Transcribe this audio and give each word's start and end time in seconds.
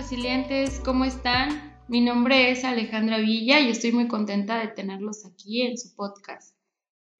resilientes, 0.00 0.80
¿cómo 0.82 1.04
están? 1.04 1.74
Mi 1.86 2.00
nombre 2.00 2.50
es 2.50 2.64
Alejandra 2.64 3.18
Villa 3.18 3.60
y 3.60 3.68
estoy 3.68 3.92
muy 3.92 4.08
contenta 4.08 4.58
de 4.58 4.68
tenerlos 4.68 5.26
aquí 5.26 5.60
en 5.60 5.76
su 5.76 5.94
podcast. 5.94 6.56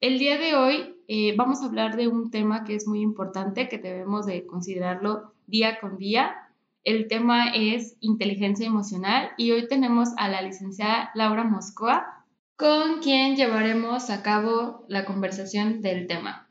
El 0.01 0.19
día 0.19 0.39
de 0.39 0.55
hoy 0.55 0.97
eh, 1.07 1.35
vamos 1.37 1.61
a 1.61 1.67
hablar 1.67 1.99
de 1.99 2.09
un 2.09 2.31
tema 2.31 2.65
que 2.65 2.75
es 2.75 2.89
muy 2.89 3.03
importante, 3.03 3.69
que 3.69 3.77
debemos 3.77 4.25
de 4.25 4.47
considerarlo 4.47 5.35
día 5.47 5.79
con 5.79 5.99
día. 5.99 6.35
El 6.83 7.07
tema 7.07 7.51
es 7.55 7.99
inteligencia 8.01 8.67
emocional 8.67 9.33
y 9.37 9.51
hoy 9.51 9.69
tenemos 9.69 10.09
a 10.17 10.29
la 10.29 10.41
licenciada 10.41 11.11
Laura 11.15 11.45
Moscoa, 11.45 12.25
con 12.57 13.01
quien 13.01 13.37
llevaremos 13.37 14.09
a 14.09 14.23
cabo 14.23 14.87
la 14.89 15.05
conversación 15.05 15.83
del 15.83 16.07
tema. 16.07 16.49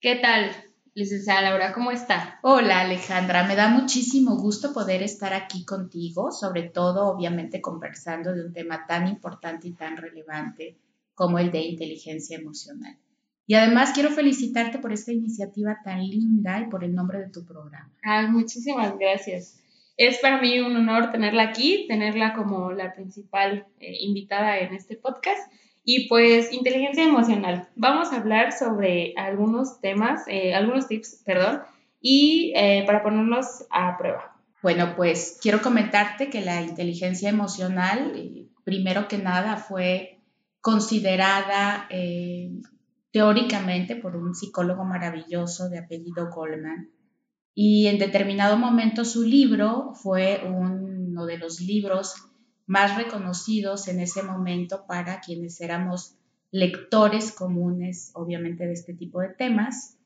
¿Qué 0.00 0.14
tal? 0.14 0.52
Licenciada 0.96 1.42
Laura, 1.42 1.72
¿cómo 1.72 1.90
está? 1.90 2.38
Hola 2.42 2.82
Alejandra, 2.82 3.42
me 3.48 3.56
da 3.56 3.66
muchísimo 3.66 4.36
gusto 4.36 4.72
poder 4.72 5.02
estar 5.02 5.34
aquí 5.34 5.64
contigo, 5.64 6.30
sobre 6.30 6.62
todo 6.62 7.08
obviamente 7.08 7.60
conversando 7.60 8.32
de 8.32 8.46
un 8.46 8.52
tema 8.52 8.86
tan 8.86 9.08
importante 9.08 9.66
y 9.66 9.72
tan 9.72 9.96
relevante 9.96 10.76
como 11.16 11.40
el 11.40 11.50
de 11.50 11.62
inteligencia 11.62 12.38
emocional. 12.38 12.96
Y 13.44 13.54
además 13.54 13.90
quiero 13.92 14.10
felicitarte 14.10 14.78
por 14.78 14.92
esta 14.92 15.10
iniciativa 15.10 15.80
tan 15.82 16.00
linda 16.00 16.60
y 16.60 16.66
por 16.70 16.84
el 16.84 16.94
nombre 16.94 17.18
de 17.18 17.28
tu 17.28 17.44
programa. 17.44 17.92
Ay, 18.04 18.28
muchísimas 18.28 18.96
gracias. 18.96 19.60
Es 19.96 20.18
para 20.20 20.40
mí 20.40 20.60
un 20.60 20.76
honor 20.76 21.10
tenerla 21.10 21.42
aquí, 21.42 21.86
tenerla 21.88 22.34
como 22.34 22.70
la 22.70 22.92
principal 22.92 23.66
eh, 23.80 23.96
invitada 23.98 24.58
en 24.60 24.72
este 24.72 24.94
podcast 24.94 25.42
y 25.84 26.08
pues 26.08 26.52
inteligencia 26.52 27.04
emocional. 27.04 27.68
Vamos 27.76 28.12
a 28.12 28.16
hablar 28.16 28.52
sobre 28.52 29.12
algunos 29.16 29.80
temas, 29.80 30.22
eh, 30.26 30.54
algunos 30.54 30.88
tips, 30.88 31.22
perdón, 31.24 31.60
y 32.00 32.52
eh, 32.56 32.84
para 32.86 33.02
ponerlos 33.02 33.66
a 33.70 33.96
prueba. 33.98 34.34
Bueno, 34.62 34.94
pues 34.96 35.38
quiero 35.42 35.60
comentarte 35.60 36.30
que 36.30 36.40
la 36.40 36.62
inteligencia 36.62 37.28
emocional, 37.28 38.12
eh, 38.16 38.46
primero 38.64 39.08
que 39.08 39.18
nada, 39.18 39.58
fue 39.58 40.20
considerada 40.62 41.86
teóricamente 43.10 43.96
por 43.96 44.16
un 44.16 44.34
psicólogo 44.34 44.84
maravilloso 44.84 45.68
de 45.68 45.78
apellido 45.78 46.30
Goldman. 46.30 46.90
Y 47.54 47.86
en 47.88 47.98
determinado 47.98 48.56
momento 48.56 49.04
su 49.04 49.22
libro 49.22 49.92
fue 49.94 50.42
uno 50.44 51.26
de 51.26 51.36
los 51.36 51.60
libros 51.60 52.14
más 52.66 52.96
reconocidos 52.96 53.88
en 53.88 54.00
ese 54.00 54.22
momento 54.22 54.86
para 54.86 55.20
quienes 55.20 55.60
éramos 55.60 56.14
lectores 56.50 57.32
comunes, 57.32 58.10
obviamente, 58.14 58.66
de 58.66 58.72
este 58.72 58.94
tipo 58.94 59.20
de 59.20 59.28
temas, 59.28 59.96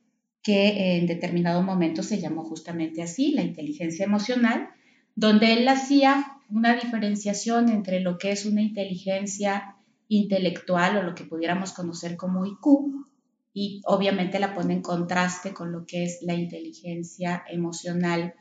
que 0.42 0.96
en 0.96 1.06
determinado 1.06 1.62
momento 1.62 2.02
se 2.02 2.20
llamó 2.20 2.44
justamente 2.44 3.02
así, 3.02 3.32
la 3.32 3.42
inteligencia 3.42 4.04
emocional, 4.04 4.70
donde 5.14 5.52
él 5.52 5.68
hacía 5.68 6.38
una 6.50 6.74
diferenciación 6.74 7.68
entre 7.68 8.00
lo 8.00 8.18
que 8.18 8.32
es 8.32 8.46
una 8.46 8.62
inteligencia 8.62 9.76
intelectual 10.08 10.96
o 10.96 11.02
lo 11.02 11.14
que 11.14 11.24
pudiéramos 11.24 11.72
conocer 11.72 12.16
como 12.16 12.46
IQ, 12.46 13.06
y 13.52 13.82
obviamente 13.84 14.38
la 14.38 14.54
pone 14.54 14.74
en 14.74 14.82
contraste 14.82 15.52
con 15.52 15.72
lo 15.72 15.84
que 15.84 16.04
es 16.04 16.20
la 16.22 16.34
inteligencia 16.34 17.44
emocional 17.50 18.34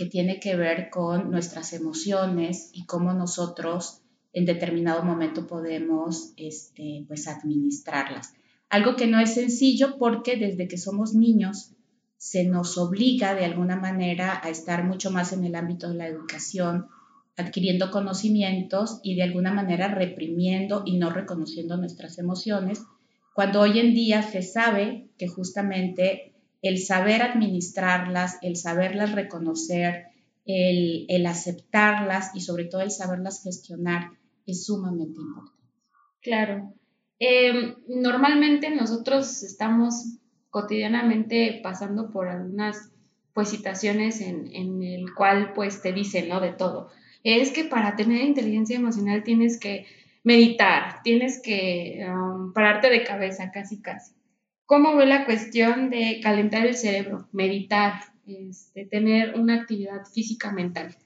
que 0.00 0.06
tiene 0.06 0.40
que 0.40 0.56
ver 0.56 0.88
con 0.88 1.30
nuestras 1.30 1.74
emociones 1.74 2.70
y 2.72 2.86
cómo 2.86 3.12
nosotros 3.12 4.00
en 4.32 4.46
determinado 4.46 5.02
momento 5.02 5.46
podemos 5.46 6.32
este, 6.38 7.04
pues 7.06 7.28
administrarlas. 7.28 8.32
Algo 8.70 8.96
que 8.96 9.06
no 9.06 9.20
es 9.20 9.34
sencillo 9.34 9.98
porque 9.98 10.38
desde 10.38 10.68
que 10.68 10.78
somos 10.78 11.12
niños 11.12 11.72
se 12.16 12.44
nos 12.44 12.78
obliga 12.78 13.34
de 13.34 13.44
alguna 13.44 13.76
manera 13.76 14.40
a 14.42 14.48
estar 14.48 14.84
mucho 14.84 15.10
más 15.10 15.34
en 15.34 15.44
el 15.44 15.54
ámbito 15.54 15.90
de 15.90 15.96
la 15.96 16.06
educación, 16.06 16.86
adquiriendo 17.36 17.90
conocimientos 17.90 19.00
y 19.02 19.16
de 19.16 19.24
alguna 19.24 19.52
manera 19.52 19.88
reprimiendo 19.88 20.82
y 20.86 20.96
no 20.96 21.10
reconociendo 21.10 21.76
nuestras 21.76 22.18
emociones, 22.18 22.80
cuando 23.34 23.60
hoy 23.60 23.78
en 23.78 23.92
día 23.92 24.22
se 24.22 24.40
sabe 24.40 25.10
que 25.18 25.28
justamente 25.28 26.29
el 26.62 26.78
saber 26.78 27.22
administrarlas, 27.22 28.38
el 28.42 28.56
saberlas 28.56 29.12
reconocer, 29.12 30.06
el, 30.46 31.26
aceptarlas 31.26 32.34
y 32.34 32.40
sobre 32.40 32.64
todo 32.64 32.80
el 32.80 32.90
saberlas 32.90 33.42
gestionar 33.42 34.10
es 34.46 34.66
sumamente 34.66 35.20
importante. 35.20 35.60
Claro. 36.22 36.74
Em, 37.18 37.76
normalmente 37.88 38.70
nosotros 38.70 39.42
estamos 39.42 40.18
cotidianamente 40.50 41.60
pasando 41.62 42.10
por 42.10 42.28
algunas 42.28 42.90
pues 43.32 43.48
situaciones 43.48 44.20
en, 44.20 44.52
en, 44.52 44.82
el 44.82 45.14
cual 45.14 45.52
pues 45.54 45.82
te 45.82 45.92
dicen, 45.92 46.28
¿no? 46.28 46.40
De 46.40 46.52
todo. 46.52 46.90
Es 47.22 47.52
que 47.52 47.64
para 47.64 47.94
tener 47.96 48.24
inteligencia 48.24 48.76
emocional 48.76 49.22
tienes 49.22 49.60
que 49.60 49.86
meditar, 50.24 51.02
tienes 51.02 51.40
que 51.42 52.04
pararte 52.54 52.90
de 52.90 53.04
cabeza 53.04 53.50
casi 53.52 53.80
casi. 53.80 54.12
¿Cómo 54.70 54.94
ve 54.94 55.04
la 55.04 55.24
cuestión 55.24 55.90
de 55.90 56.20
calentar 56.22 56.64
el 56.64 56.76
cerebro, 56.76 57.26
meditar, 57.32 57.94
este, 58.24 58.86
tener 58.86 59.34
una 59.36 59.56
actividad 59.56 60.06
física 60.06 60.52
mental? 60.52 60.96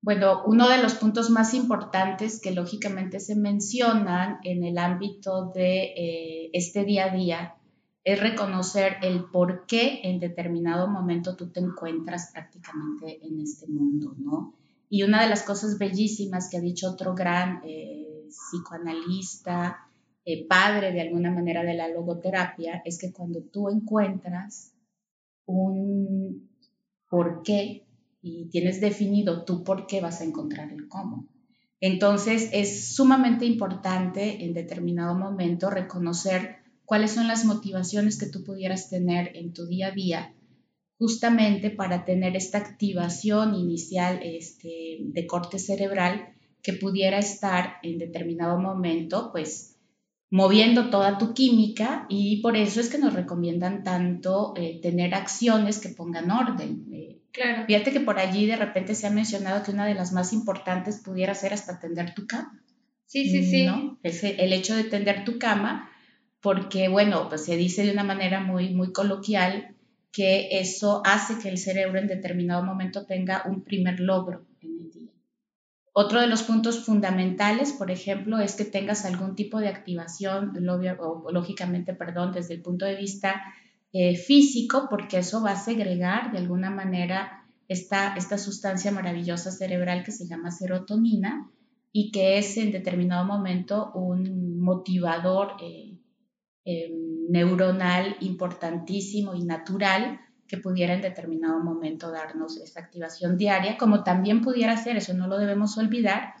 Bueno, 0.00 0.42
uno 0.46 0.70
de 0.70 0.78
los 0.78 0.94
puntos 0.94 1.28
más 1.28 1.52
importantes 1.52 2.40
que 2.40 2.52
lógicamente 2.52 3.20
se 3.20 3.36
mencionan 3.36 4.38
en 4.42 4.64
el 4.64 4.78
ámbito 4.78 5.52
de 5.54 5.92
eh, 5.94 6.50
este 6.54 6.86
día 6.86 7.12
a 7.12 7.14
día 7.14 7.54
es 8.04 8.18
reconocer 8.18 8.96
el 9.02 9.24
por 9.24 9.66
qué 9.66 10.00
en 10.04 10.18
determinado 10.18 10.88
momento 10.88 11.36
tú 11.36 11.50
te 11.50 11.60
encuentras 11.60 12.30
prácticamente 12.32 13.20
en 13.22 13.38
este 13.38 13.66
mundo, 13.66 14.14
¿no? 14.16 14.54
Y 14.88 15.02
una 15.02 15.22
de 15.22 15.28
las 15.28 15.42
cosas 15.42 15.76
bellísimas 15.76 16.48
que 16.48 16.56
ha 16.56 16.62
dicho 16.62 16.92
otro 16.92 17.14
gran 17.14 17.60
eh, 17.66 18.28
psicoanalista, 18.30 19.83
eh, 20.24 20.46
padre 20.46 20.92
de 20.92 21.02
alguna 21.02 21.30
manera 21.30 21.62
de 21.62 21.74
la 21.74 21.88
logoterapia 21.88 22.82
es 22.84 22.98
que 22.98 23.12
cuando 23.12 23.42
tú 23.42 23.68
encuentras 23.68 24.72
un 25.46 26.48
por 27.08 27.42
qué 27.42 27.84
y 28.22 28.46
tienes 28.46 28.80
definido 28.80 29.44
tú 29.44 29.62
por 29.62 29.86
qué 29.86 30.00
vas 30.00 30.20
a 30.20 30.24
encontrar 30.24 30.72
el 30.72 30.88
cómo. 30.88 31.28
Entonces 31.80 32.48
es 32.52 32.94
sumamente 32.94 33.44
importante 33.44 34.44
en 34.44 34.54
determinado 34.54 35.14
momento 35.14 35.68
reconocer 35.68 36.56
cuáles 36.86 37.10
son 37.10 37.28
las 37.28 37.44
motivaciones 37.44 38.18
que 38.18 38.26
tú 38.26 38.44
pudieras 38.44 38.88
tener 38.88 39.36
en 39.36 39.52
tu 39.52 39.66
día 39.66 39.88
a 39.88 39.90
día 39.90 40.34
justamente 40.98 41.70
para 41.70 42.04
tener 42.06 42.36
esta 42.36 42.58
activación 42.58 43.54
inicial 43.54 44.20
este, 44.22 44.98
de 45.00 45.26
corte 45.26 45.58
cerebral 45.58 46.34
que 46.62 46.72
pudiera 46.72 47.18
estar 47.18 47.74
en 47.82 47.98
determinado 47.98 48.58
momento 48.58 49.30
pues 49.32 49.73
moviendo 50.30 50.90
toda 50.90 51.18
tu 51.18 51.34
química 51.34 52.06
y 52.08 52.40
por 52.40 52.56
eso 52.56 52.80
es 52.80 52.88
que 52.88 52.98
nos 52.98 53.14
recomiendan 53.14 53.84
tanto 53.84 54.54
eh, 54.56 54.80
tener 54.82 55.14
acciones 55.14 55.78
que 55.78 55.90
pongan 55.90 56.30
orden. 56.30 56.86
Eh, 56.92 57.20
claro. 57.30 57.64
Fíjate 57.66 57.92
que 57.92 58.00
por 58.00 58.18
allí 58.18 58.46
de 58.46 58.56
repente 58.56 58.94
se 58.94 59.06
ha 59.06 59.10
mencionado 59.10 59.62
que 59.62 59.70
una 59.70 59.86
de 59.86 59.94
las 59.94 60.12
más 60.12 60.32
importantes 60.32 61.00
pudiera 61.04 61.34
ser 61.34 61.52
hasta 61.52 61.78
tender 61.78 62.14
tu 62.14 62.26
cama. 62.26 62.60
Sí, 63.06 63.28
sí, 63.28 63.48
sí. 63.48 63.66
¿no? 63.66 63.98
Es 64.02 64.24
el 64.24 64.52
hecho 64.52 64.74
de 64.74 64.84
tender 64.84 65.24
tu 65.24 65.38
cama, 65.38 65.90
porque 66.40 66.88
bueno, 66.88 67.28
pues 67.28 67.44
se 67.44 67.56
dice 67.56 67.84
de 67.84 67.92
una 67.92 68.04
manera 68.04 68.40
muy, 68.40 68.74
muy 68.74 68.92
coloquial 68.92 69.74
que 70.10 70.60
eso 70.60 71.02
hace 71.04 71.38
que 71.38 71.48
el 71.48 71.58
cerebro 71.58 71.98
en 71.98 72.06
determinado 72.06 72.62
momento 72.62 73.04
tenga 73.04 73.42
un 73.46 73.62
primer 73.62 74.00
logro 74.00 74.46
en 74.60 74.70
el 74.80 74.90
día. 74.90 75.03
Otro 75.96 76.20
de 76.20 76.26
los 76.26 76.42
puntos 76.42 76.84
fundamentales, 76.84 77.72
por 77.72 77.92
ejemplo, 77.92 78.40
es 78.40 78.56
que 78.56 78.64
tengas 78.64 79.04
algún 79.04 79.36
tipo 79.36 79.60
de 79.60 79.68
activación, 79.68 80.52
lógicamente, 80.58 81.94
perdón, 81.94 82.32
desde 82.32 82.54
el 82.54 82.62
punto 82.62 82.84
de 82.84 82.96
vista 82.96 83.40
eh, 83.92 84.16
físico, 84.16 84.88
porque 84.90 85.18
eso 85.18 85.40
va 85.40 85.52
a 85.52 85.56
segregar 85.56 86.32
de 86.32 86.38
alguna 86.38 86.68
manera 86.68 87.46
esta, 87.68 88.16
esta 88.16 88.38
sustancia 88.38 88.90
maravillosa 88.90 89.52
cerebral 89.52 90.02
que 90.02 90.10
se 90.10 90.26
llama 90.26 90.50
serotonina 90.50 91.48
y 91.92 92.10
que 92.10 92.38
es 92.38 92.56
en 92.56 92.72
determinado 92.72 93.24
momento 93.24 93.92
un 93.94 94.60
motivador 94.60 95.52
eh, 95.62 95.96
eh, 96.64 96.92
neuronal 97.28 98.16
importantísimo 98.18 99.36
y 99.36 99.44
natural 99.44 100.18
que 100.46 100.58
pudiera 100.58 100.94
en 100.94 101.02
determinado 101.02 101.58
momento 101.60 102.10
darnos 102.10 102.56
esa 102.58 102.80
activación 102.80 103.38
diaria, 103.38 103.76
como 103.76 104.04
también 104.04 104.42
pudiera 104.42 104.76
ser, 104.76 104.96
eso 104.96 105.14
no 105.14 105.26
lo 105.26 105.38
debemos 105.38 105.78
olvidar, 105.78 106.34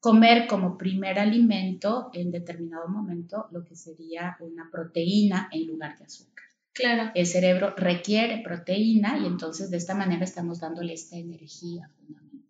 comer 0.00 0.46
como 0.46 0.78
primer 0.78 1.18
alimento 1.18 2.10
en 2.12 2.30
determinado 2.30 2.88
momento 2.88 3.48
lo 3.50 3.64
que 3.64 3.74
sería 3.74 4.36
una 4.40 4.70
proteína 4.70 5.48
en 5.52 5.66
lugar 5.66 5.98
de 5.98 6.04
azúcar. 6.04 6.44
Claro. 6.72 7.10
El 7.14 7.26
cerebro 7.26 7.74
requiere 7.76 8.40
proteína 8.44 9.18
y 9.18 9.26
entonces 9.26 9.70
de 9.70 9.78
esta 9.78 9.94
manera 9.94 10.22
estamos 10.22 10.60
dándole 10.60 10.92
esta 10.92 11.16
energía 11.16 11.90
fundamental. 11.96 12.40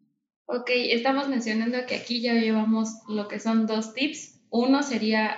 Ok, 0.44 0.70
estamos 0.74 1.28
mencionando 1.28 1.78
que 1.86 1.96
aquí 1.96 2.20
ya 2.20 2.34
llevamos 2.34 2.90
lo 3.08 3.28
que 3.28 3.38
son 3.38 3.66
dos 3.66 3.94
tips 3.94 4.38
uno 4.50 4.82
sería 4.82 5.36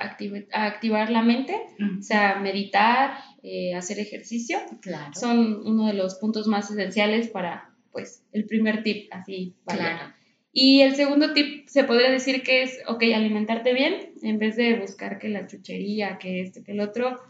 activar 0.53 1.11
la 1.11 1.23
mente, 1.23 1.61
o 1.99 2.03
sea, 2.03 2.37
meditar, 2.37 3.19
eh, 3.43 3.75
hacer 3.75 3.99
ejercicio. 3.99 4.59
Claro. 4.81 5.13
Son 5.15 5.67
uno 5.67 5.87
de 5.87 5.95
los 5.95 6.17
puntos 6.17 6.47
más 6.47 6.71
esenciales 6.71 7.29
para, 7.29 7.75
pues, 7.93 8.23
el 8.33 8.47
primer 8.47 8.83
tip, 8.83 9.09
así. 9.13 9.55
Claro. 9.67 10.13
Y 10.53 10.83
el 10.83 10.97
segundo 10.97 11.33
tip 11.33 11.69
se 11.69 11.85
podría 11.85 12.11
decir 12.11 12.43
que 12.43 12.63
es, 12.63 12.79
ok, 12.89 13.03
alimentarte 13.15 13.73
bien, 13.73 14.15
en 14.23 14.39
vez 14.39 14.57
de 14.57 14.79
buscar 14.79 15.19
que 15.19 15.29
la 15.29 15.47
chuchería, 15.47 16.19
que 16.19 16.43
este, 16.43 16.65
que 16.65 16.73
el 16.73 16.81
otro, 16.81 17.21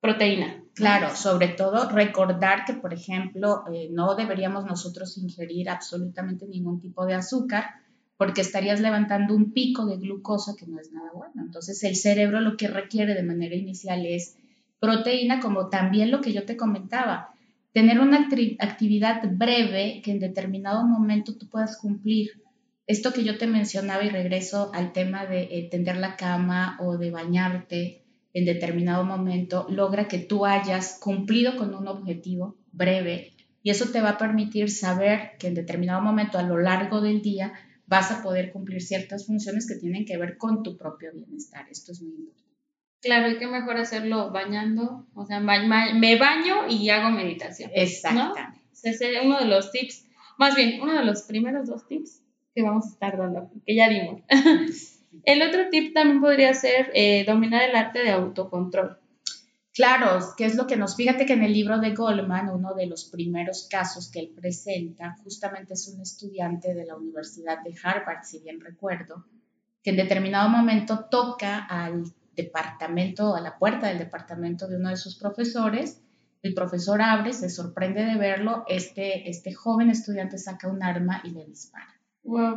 proteína. 0.00 0.62
Claro, 0.74 1.14
sobre 1.14 1.48
todo 1.48 1.88
recordar 1.88 2.64
que, 2.66 2.74
por 2.74 2.92
ejemplo, 2.92 3.64
eh, 3.72 3.88
no 3.90 4.14
deberíamos 4.16 4.64
nosotros 4.64 5.16
ingerir 5.18 5.70
absolutamente 5.70 6.46
ningún 6.46 6.80
tipo 6.80 7.06
de 7.06 7.14
azúcar 7.14 7.64
porque 8.16 8.42
estarías 8.42 8.80
levantando 8.80 9.34
un 9.34 9.52
pico 9.52 9.86
de 9.86 9.96
glucosa 9.96 10.54
que 10.58 10.66
no 10.66 10.78
es 10.78 10.92
nada 10.92 11.10
bueno. 11.14 11.42
Entonces 11.42 11.82
el 11.84 11.96
cerebro 11.96 12.40
lo 12.40 12.56
que 12.56 12.68
requiere 12.68 13.14
de 13.14 13.22
manera 13.22 13.54
inicial 13.54 14.04
es 14.06 14.36
proteína, 14.80 15.40
como 15.40 15.68
también 15.68 16.10
lo 16.10 16.20
que 16.20 16.32
yo 16.32 16.44
te 16.44 16.56
comentaba, 16.56 17.34
tener 17.72 18.00
una 18.00 18.28
actividad 18.60 19.22
breve 19.32 20.00
que 20.04 20.12
en 20.12 20.20
determinado 20.20 20.86
momento 20.86 21.36
tú 21.36 21.48
puedas 21.48 21.76
cumplir 21.76 22.30
esto 22.86 23.12
que 23.12 23.24
yo 23.24 23.38
te 23.38 23.46
mencionaba 23.46 24.04
y 24.04 24.10
regreso 24.10 24.70
al 24.74 24.92
tema 24.92 25.26
de 25.26 25.42
eh, 25.50 25.68
tender 25.70 25.96
la 25.96 26.16
cama 26.16 26.76
o 26.80 26.98
de 26.98 27.10
bañarte 27.10 28.04
en 28.34 28.44
determinado 28.44 29.04
momento, 29.04 29.66
logra 29.70 30.08
que 30.08 30.18
tú 30.18 30.44
hayas 30.44 30.98
cumplido 31.00 31.56
con 31.56 31.74
un 31.74 31.86
objetivo 31.86 32.56
breve 32.72 33.32
y 33.62 33.70
eso 33.70 33.90
te 33.90 34.00
va 34.00 34.10
a 34.10 34.18
permitir 34.18 34.70
saber 34.70 35.30
que 35.38 35.46
en 35.46 35.54
determinado 35.54 36.02
momento 36.02 36.36
a 36.36 36.42
lo 36.42 36.58
largo 36.58 37.00
del 37.00 37.22
día 37.22 37.54
vas 37.86 38.10
a 38.10 38.22
poder 38.22 38.52
cumplir 38.52 38.82
ciertas 38.82 39.26
funciones 39.26 39.66
que 39.66 39.76
tienen 39.76 40.04
que 40.04 40.18
ver 40.18 40.36
con 40.36 40.62
tu 40.62 40.76
propio 40.76 41.12
bienestar. 41.12 41.66
Esto 41.70 41.92
es 41.92 42.02
muy 42.02 42.10
importante. 42.10 42.43
Claro, 43.04 43.30
y 43.30 43.36
qué 43.36 43.46
mejor 43.46 43.76
hacerlo 43.76 44.30
bañando, 44.30 45.06
o 45.14 45.26
sea, 45.26 45.38
me 45.38 46.16
baño 46.16 46.66
y 46.70 46.88
hago 46.88 47.10
meditación. 47.10 47.70
Exactamente. 47.74 48.62
Ese 48.82 49.12
es 49.12 49.24
uno 49.24 49.38
de 49.38 49.44
los 49.44 49.70
tips, 49.70 50.06
más 50.38 50.56
bien, 50.56 50.80
uno 50.80 50.94
de 50.94 51.04
los 51.04 51.22
primeros 51.22 51.68
dos 51.68 51.86
tips 51.86 52.22
que 52.54 52.62
vamos 52.62 52.86
a 52.86 52.88
estar 52.88 53.18
dando, 53.18 53.50
que 53.66 53.74
ya 53.74 53.90
dimos. 53.90 54.22
el 55.24 55.42
otro 55.42 55.68
tip 55.70 55.92
también 55.92 56.22
podría 56.22 56.54
ser 56.54 56.90
eh, 56.94 57.24
dominar 57.26 57.68
el 57.68 57.76
arte 57.76 57.98
de 57.98 58.10
autocontrol. 58.10 58.98
Claro, 59.74 60.20
que 60.38 60.46
es 60.46 60.54
lo 60.54 60.66
que 60.66 60.76
nos, 60.76 60.96
fíjate 60.96 61.26
que 61.26 61.34
en 61.34 61.42
el 61.42 61.52
libro 61.52 61.80
de 61.80 61.94
Goldman, 61.94 62.48
uno 62.48 62.74
de 62.74 62.86
los 62.86 63.04
primeros 63.04 63.66
casos 63.68 64.10
que 64.10 64.20
él 64.20 64.32
presenta, 64.34 65.16
justamente 65.24 65.74
es 65.74 65.88
un 65.88 66.00
estudiante 66.00 66.72
de 66.72 66.86
la 66.86 66.96
Universidad 66.96 67.58
de 67.62 67.74
Harvard, 67.82 68.24
si 68.24 68.38
bien 68.38 68.60
recuerdo, 68.60 69.26
que 69.82 69.90
en 69.90 69.96
determinado 69.96 70.48
momento 70.48 71.06
toca 71.10 71.58
al 71.58 72.04
departamento, 72.34 73.34
a 73.34 73.40
la 73.40 73.58
puerta 73.58 73.88
del 73.88 73.98
departamento 73.98 74.68
de 74.68 74.76
uno 74.76 74.90
de 74.90 74.96
sus 74.96 75.16
profesores, 75.16 76.00
el 76.42 76.52
profesor 76.52 77.00
abre, 77.00 77.32
se 77.32 77.48
sorprende 77.48 78.04
de 78.04 78.16
verlo, 78.16 78.64
este, 78.68 79.30
este 79.30 79.54
joven 79.54 79.88
estudiante 79.88 80.36
saca 80.36 80.68
un 80.68 80.82
arma 80.82 81.22
y 81.24 81.30
le 81.30 81.46
dispara. 81.46 81.94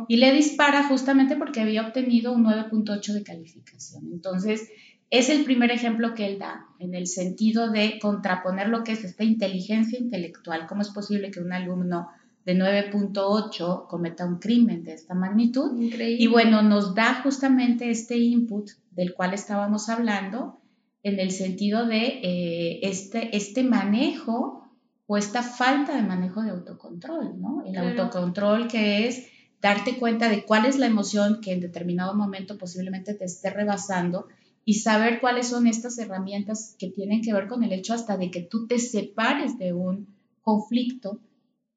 Y 0.08 0.16
le 0.16 0.32
dispara 0.32 0.88
justamente 0.88 1.36
porque 1.36 1.60
había 1.60 1.86
obtenido 1.86 2.32
un 2.32 2.44
9.8 2.44 3.12
de 3.12 3.22
calificación. 3.22 4.10
Entonces, 4.12 4.68
es 5.10 5.30
el 5.30 5.44
primer 5.44 5.70
ejemplo 5.70 6.14
que 6.14 6.26
él 6.26 6.38
da 6.38 6.66
en 6.78 6.94
el 6.94 7.06
sentido 7.06 7.70
de 7.70 7.98
contraponer 7.98 8.68
lo 8.68 8.84
que 8.84 8.92
es 8.92 9.04
esta 9.04 9.24
inteligencia 9.24 9.98
intelectual. 9.98 10.66
¿Cómo 10.66 10.82
es 10.82 10.90
posible 10.90 11.30
que 11.30 11.40
un 11.40 11.52
alumno 11.52 12.08
de 12.44 12.56
9.8 12.56 13.86
cometa 13.88 14.26
un 14.26 14.38
crimen 14.38 14.84
de 14.84 14.92
esta 14.92 15.14
magnitud? 15.14 15.78
Increíble. 15.80 16.22
Y 16.22 16.26
bueno, 16.26 16.62
nos 16.62 16.94
da 16.94 17.22
justamente 17.22 17.90
este 17.90 18.18
input 18.18 18.70
del 18.98 19.14
cual 19.14 19.32
estábamos 19.32 19.88
hablando 19.88 20.60
en 21.04 21.20
el 21.20 21.30
sentido 21.30 21.86
de 21.86 22.20
eh, 22.20 22.80
este, 22.82 23.36
este 23.36 23.62
manejo 23.62 24.64
o 25.06 25.16
esta 25.16 25.44
falta 25.44 25.94
de 25.94 26.02
manejo 26.02 26.42
de 26.42 26.50
autocontrol, 26.50 27.40
¿no? 27.40 27.62
El 27.64 27.78
autocontrol 27.78 28.66
que 28.66 29.06
es 29.06 29.28
darte 29.62 29.98
cuenta 29.98 30.28
de 30.28 30.44
cuál 30.44 30.66
es 30.66 30.78
la 30.78 30.86
emoción 30.86 31.40
que 31.40 31.52
en 31.52 31.60
determinado 31.60 32.16
momento 32.16 32.58
posiblemente 32.58 33.14
te 33.14 33.24
esté 33.24 33.50
rebasando 33.50 34.26
y 34.64 34.74
saber 34.74 35.20
cuáles 35.20 35.46
son 35.46 35.68
estas 35.68 35.96
herramientas 35.98 36.74
que 36.76 36.90
tienen 36.90 37.22
que 37.22 37.32
ver 37.32 37.46
con 37.46 37.62
el 37.62 37.72
hecho 37.72 37.94
hasta 37.94 38.16
de 38.16 38.32
que 38.32 38.42
tú 38.42 38.66
te 38.66 38.80
separes 38.80 39.58
de 39.58 39.74
un 39.74 40.08
conflicto 40.42 41.20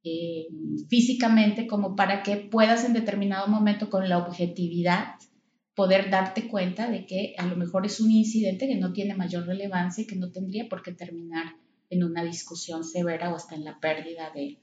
eh, 0.03 0.47
físicamente 0.89 1.67
como 1.67 1.95
para 1.95 2.23
que 2.23 2.37
puedas 2.37 2.83
en 2.83 2.93
determinado 2.93 3.47
momento 3.47 3.91
con 3.91 4.09
la 4.09 4.17
objetividad 4.17 5.17
poder 5.75 6.09
darte 6.09 6.47
cuenta 6.47 6.89
de 6.89 7.05
que 7.05 7.33
a 7.37 7.45
lo 7.45 7.55
mejor 7.55 7.85
es 7.85 7.99
un 7.99 8.11
incidente 8.11 8.67
que 8.67 8.75
no 8.75 8.93
tiene 8.93 9.15
mayor 9.15 9.45
relevancia 9.45 10.03
y 10.03 10.07
que 10.07 10.15
no 10.15 10.31
tendría 10.31 10.67
por 10.67 10.83
qué 10.83 10.91
terminar 10.91 11.55
en 11.89 12.03
una 12.03 12.23
discusión 12.23 12.83
severa 12.83 13.31
o 13.31 13.35
hasta 13.35 13.55
en 13.55 13.63
la 13.63 13.79
pérdida 13.79 14.31
de, 14.33 14.59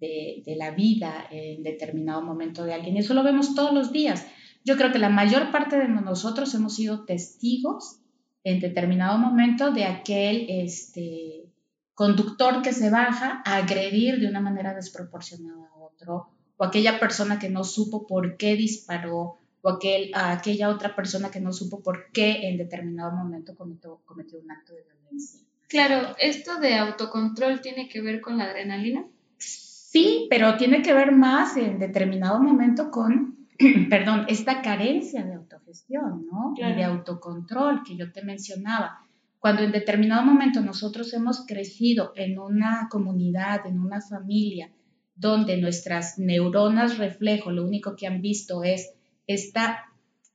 de, 0.00 0.56
la 0.56 0.70
vida 0.70 1.26
en 1.30 1.62
determinado 1.62 2.22
momento 2.22 2.64
de 2.64 2.74
alguien. 2.74 2.96
Eso 2.96 3.14
lo 3.14 3.22
vemos 3.22 3.54
todos 3.54 3.72
los 3.72 3.92
días. 3.92 4.26
Yo 4.64 4.76
creo 4.76 4.92
que 4.92 4.98
la 4.98 5.08
mayor 5.08 5.50
parte 5.50 5.78
de 5.78 5.88
nosotros 5.88 6.54
hemos 6.54 6.76
sido 6.76 7.04
testigos 7.04 8.00
en 8.44 8.60
determinado 8.60 9.18
momento 9.18 9.72
de 9.72 9.84
aquel 9.84 10.46
este, 10.48 11.48
conductor 11.94 12.62
que 12.62 12.72
se 12.72 12.90
baja 12.90 13.42
a 13.44 13.56
agredir 13.56 14.20
de 14.20 14.28
una 14.28 14.40
manera 14.40 14.74
desproporcionada 14.74 15.68
a 15.68 15.78
otro, 15.78 16.28
o 16.56 16.64
aquella 16.64 17.00
persona 17.00 17.38
que 17.38 17.50
no 17.50 17.64
supo 17.64 18.06
por 18.06 18.36
qué 18.36 18.56
disparó, 18.56 19.40
o 19.62 19.70
aquel, 19.70 20.10
a 20.14 20.32
aquella 20.32 20.68
otra 20.68 20.94
persona 20.94 21.30
que 21.30 21.40
no 21.40 21.52
supo 21.52 21.82
por 21.82 22.10
qué 22.12 22.48
en 22.48 22.56
determinado 22.56 23.12
momento 23.12 23.54
cometió, 23.56 24.00
cometió 24.04 24.38
un 24.38 24.50
acto 24.50 24.72
de 24.74 24.84
violencia. 24.84 25.40
Claro, 25.68 26.14
¿esto 26.18 26.58
de 26.60 26.74
autocontrol 26.74 27.60
tiene 27.60 27.88
que 27.88 28.00
ver 28.00 28.20
con 28.20 28.38
la 28.38 28.44
adrenalina? 28.44 29.04
Sí, 29.36 30.26
pero 30.30 30.56
tiene 30.56 30.82
que 30.82 30.94
ver 30.94 31.12
más 31.12 31.56
en 31.56 31.78
determinado 31.78 32.40
momento 32.40 32.90
con, 32.90 33.48
perdón, 33.90 34.24
esta 34.28 34.62
carencia 34.62 35.24
de 35.24 35.34
autogestión, 35.34 36.26
¿no? 36.30 36.54
Y 36.56 36.62
de 36.74 36.84
autocontrol 36.84 37.82
que 37.82 37.96
yo 37.96 38.12
te 38.12 38.22
mencionaba. 38.22 39.00
Cuando 39.38 39.62
en 39.62 39.72
determinado 39.72 40.24
momento 40.24 40.60
nosotros 40.60 41.12
hemos 41.14 41.46
crecido 41.46 42.12
en 42.16 42.38
una 42.38 42.88
comunidad, 42.90 43.66
en 43.66 43.78
una 43.78 44.00
familia, 44.00 44.70
donde 45.14 45.56
nuestras 45.56 46.18
neuronas 46.18 46.98
reflejo 46.98 47.50
lo 47.50 47.64
único 47.64 47.96
que 47.96 48.06
han 48.06 48.20
visto 48.20 48.64
es 48.64 48.94
esta 49.28 49.84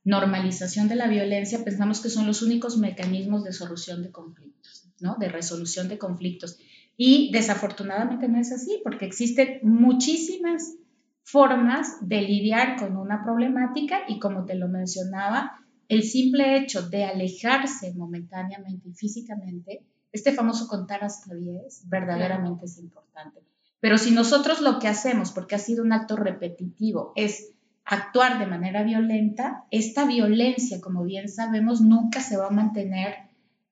normalización 0.04 0.88
de 0.88 0.94
la 0.94 1.08
violencia, 1.08 1.64
pensamos 1.64 2.00
que 2.00 2.08
son 2.08 2.26
los 2.26 2.40
únicos 2.40 2.78
mecanismos 2.78 3.44
de 3.44 3.52
solución 3.52 4.02
de 4.02 4.10
conflictos, 4.10 4.88
¿no? 5.00 5.16
De 5.18 5.28
resolución 5.28 5.88
de 5.88 5.98
conflictos. 5.98 6.58
Y 6.96 7.30
desafortunadamente 7.32 8.28
no 8.28 8.38
es 8.38 8.52
así, 8.52 8.80
porque 8.82 9.04
existen 9.04 9.58
muchísimas 9.62 10.74
formas 11.22 11.96
de 12.00 12.22
lidiar 12.22 12.76
con 12.78 12.96
una 12.96 13.24
problemática 13.24 14.00
y 14.06 14.18
como 14.18 14.44
te 14.44 14.54
lo 14.54 14.68
mencionaba, 14.68 15.58
el 15.88 16.02
simple 16.02 16.58
hecho 16.58 16.88
de 16.88 17.04
alejarse 17.04 17.92
momentáneamente 17.94 18.88
y 18.88 18.94
físicamente, 18.94 19.84
este 20.12 20.32
famoso 20.32 20.68
contar 20.68 21.02
hasta 21.02 21.34
10, 21.34 21.88
verdaderamente 21.88 22.66
es 22.66 22.78
importante. 22.78 23.40
Pero 23.80 23.98
si 23.98 24.12
nosotros 24.12 24.60
lo 24.60 24.78
que 24.78 24.88
hacemos, 24.88 25.32
porque 25.32 25.56
ha 25.56 25.58
sido 25.58 25.82
un 25.82 25.92
acto 25.92 26.16
repetitivo, 26.16 27.12
es 27.16 27.53
actuar 27.84 28.38
de 28.38 28.46
manera 28.46 28.82
violenta, 28.82 29.64
esta 29.70 30.06
violencia, 30.06 30.80
como 30.80 31.04
bien 31.04 31.28
sabemos, 31.28 31.80
nunca 31.80 32.20
se 32.20 32.36
va 32.36 32.46
a 32.46 32.50
mantener 32.50 33.14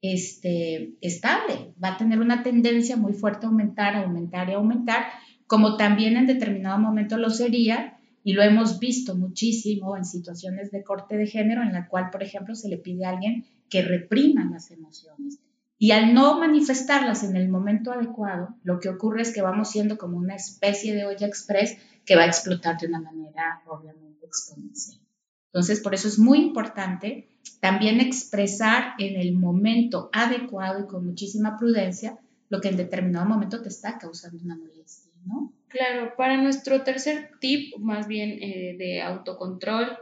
este, 0.02 0.94
estable, 1.00 1.72
va 1.82 1.94
a 1.94 1.96
tener 1.96 2.20
una 2.20 2.42
tendencia 2.42 2.96
muy 2.96 3.12
fuerte 3.12 3.46
a 3.46 3.48
aumentar, 3.48 3.96
aumentar 3.96 4.50
y 4.50 4.52
aumentar, 4.52 5.04
como 5.46 5.76
también 5.76 6.16
en 6.16 6.26
determinado 6.26 6.78
momento 6.78 7.16
lo 7.16 7.30
sería, 7.30 7.98
y 8.24 8.34
lo 8.34 8.42
hemos 8.42 8.78
visto 8.78 9.16
muchísimo 9.16 9.96
en 9.96 10.04
situaciones 10.04 10.70
de 10.70 10.84
corte 10.84 11.16
de 11.16 11.26
género, 11.26 11.62
en 11.62 11.72
la 11.72 11.88
cual, 11.88 12.10
por 12.10 12.22
ejemplo, 12.22 12.54
se 12.54 12.68
le 12.68 12.78
pide 12.78 13.04
a 13.04 13.10
alguien 13.10 13.44
que 13.68 13.82
reprima 13.82 14.48
las 14.50 14.70
emociones. 14.70 15.40
Y 15.78 15.90
al 15.90 16.14
no 16.14 16.38
manifestarlas 16.38 17.24
en 17.24 17.36
el 17.36 17.48
momento 17.48 17.90
adecuado, 17.90 18.54
lo 18.62 18.78
que 18.78 18.88
ocurre 18.88 19.22
es 19.22 19.34
que 19.34 19.42
vamos 19.42 19.70
siendo 19.70 19.98
como 19.98 20.16
una 20.16 20.36
especie 20.36 20.94
de 20.94 21.04
olla 21.04 21.26
express 21.26 21.76
que 22.04 22.16
va 22.16 22.22
a 22.22 22.26
explotar 22.26 22.78
de 22.78 22.86
una 22.88 23.00
manera 23.00 23.62
obviamente 23.66 24.26
exponencial. 24.26 25.00
Entonces, 25.46 25.80
por 25.80 25.94
eso 25.94 26.08
es 26.08 26.18
muy 26.18 26.38
importante 26.38 27.28
también 27.60 28.00
expresar 28.00 28.94
en 28.98 29.20
el 29.20 29.34
momento 29.34 30.08
adecuado 30.12 30.80
y 30.80 30.86
con 30.86 31.06
muchísima 31.06 31.56
prudencia 31.58 32.18
lo 32.48 32.60
que 32.60 32.68
en 32.68 32.76
determinado 32.76 33.26
momento 33.26 33.62
te 33.62 33.68
está 33.68 33.98
causando 33.98 34.42
una 34.42 34.56
molestia, 34.56 35.12
¿no? 35.24 35.52
Claro, 35.68 36.14
para 36.16 36.36
nuestro 36.36 36.82
tercer 36.82 37.30
tip, 37.40 37.76
más 37.78 38.06
bien 38.06 38.42
eh, 38.42 38.76
de 38.78 39.00
autocontrol, 39.00 39.96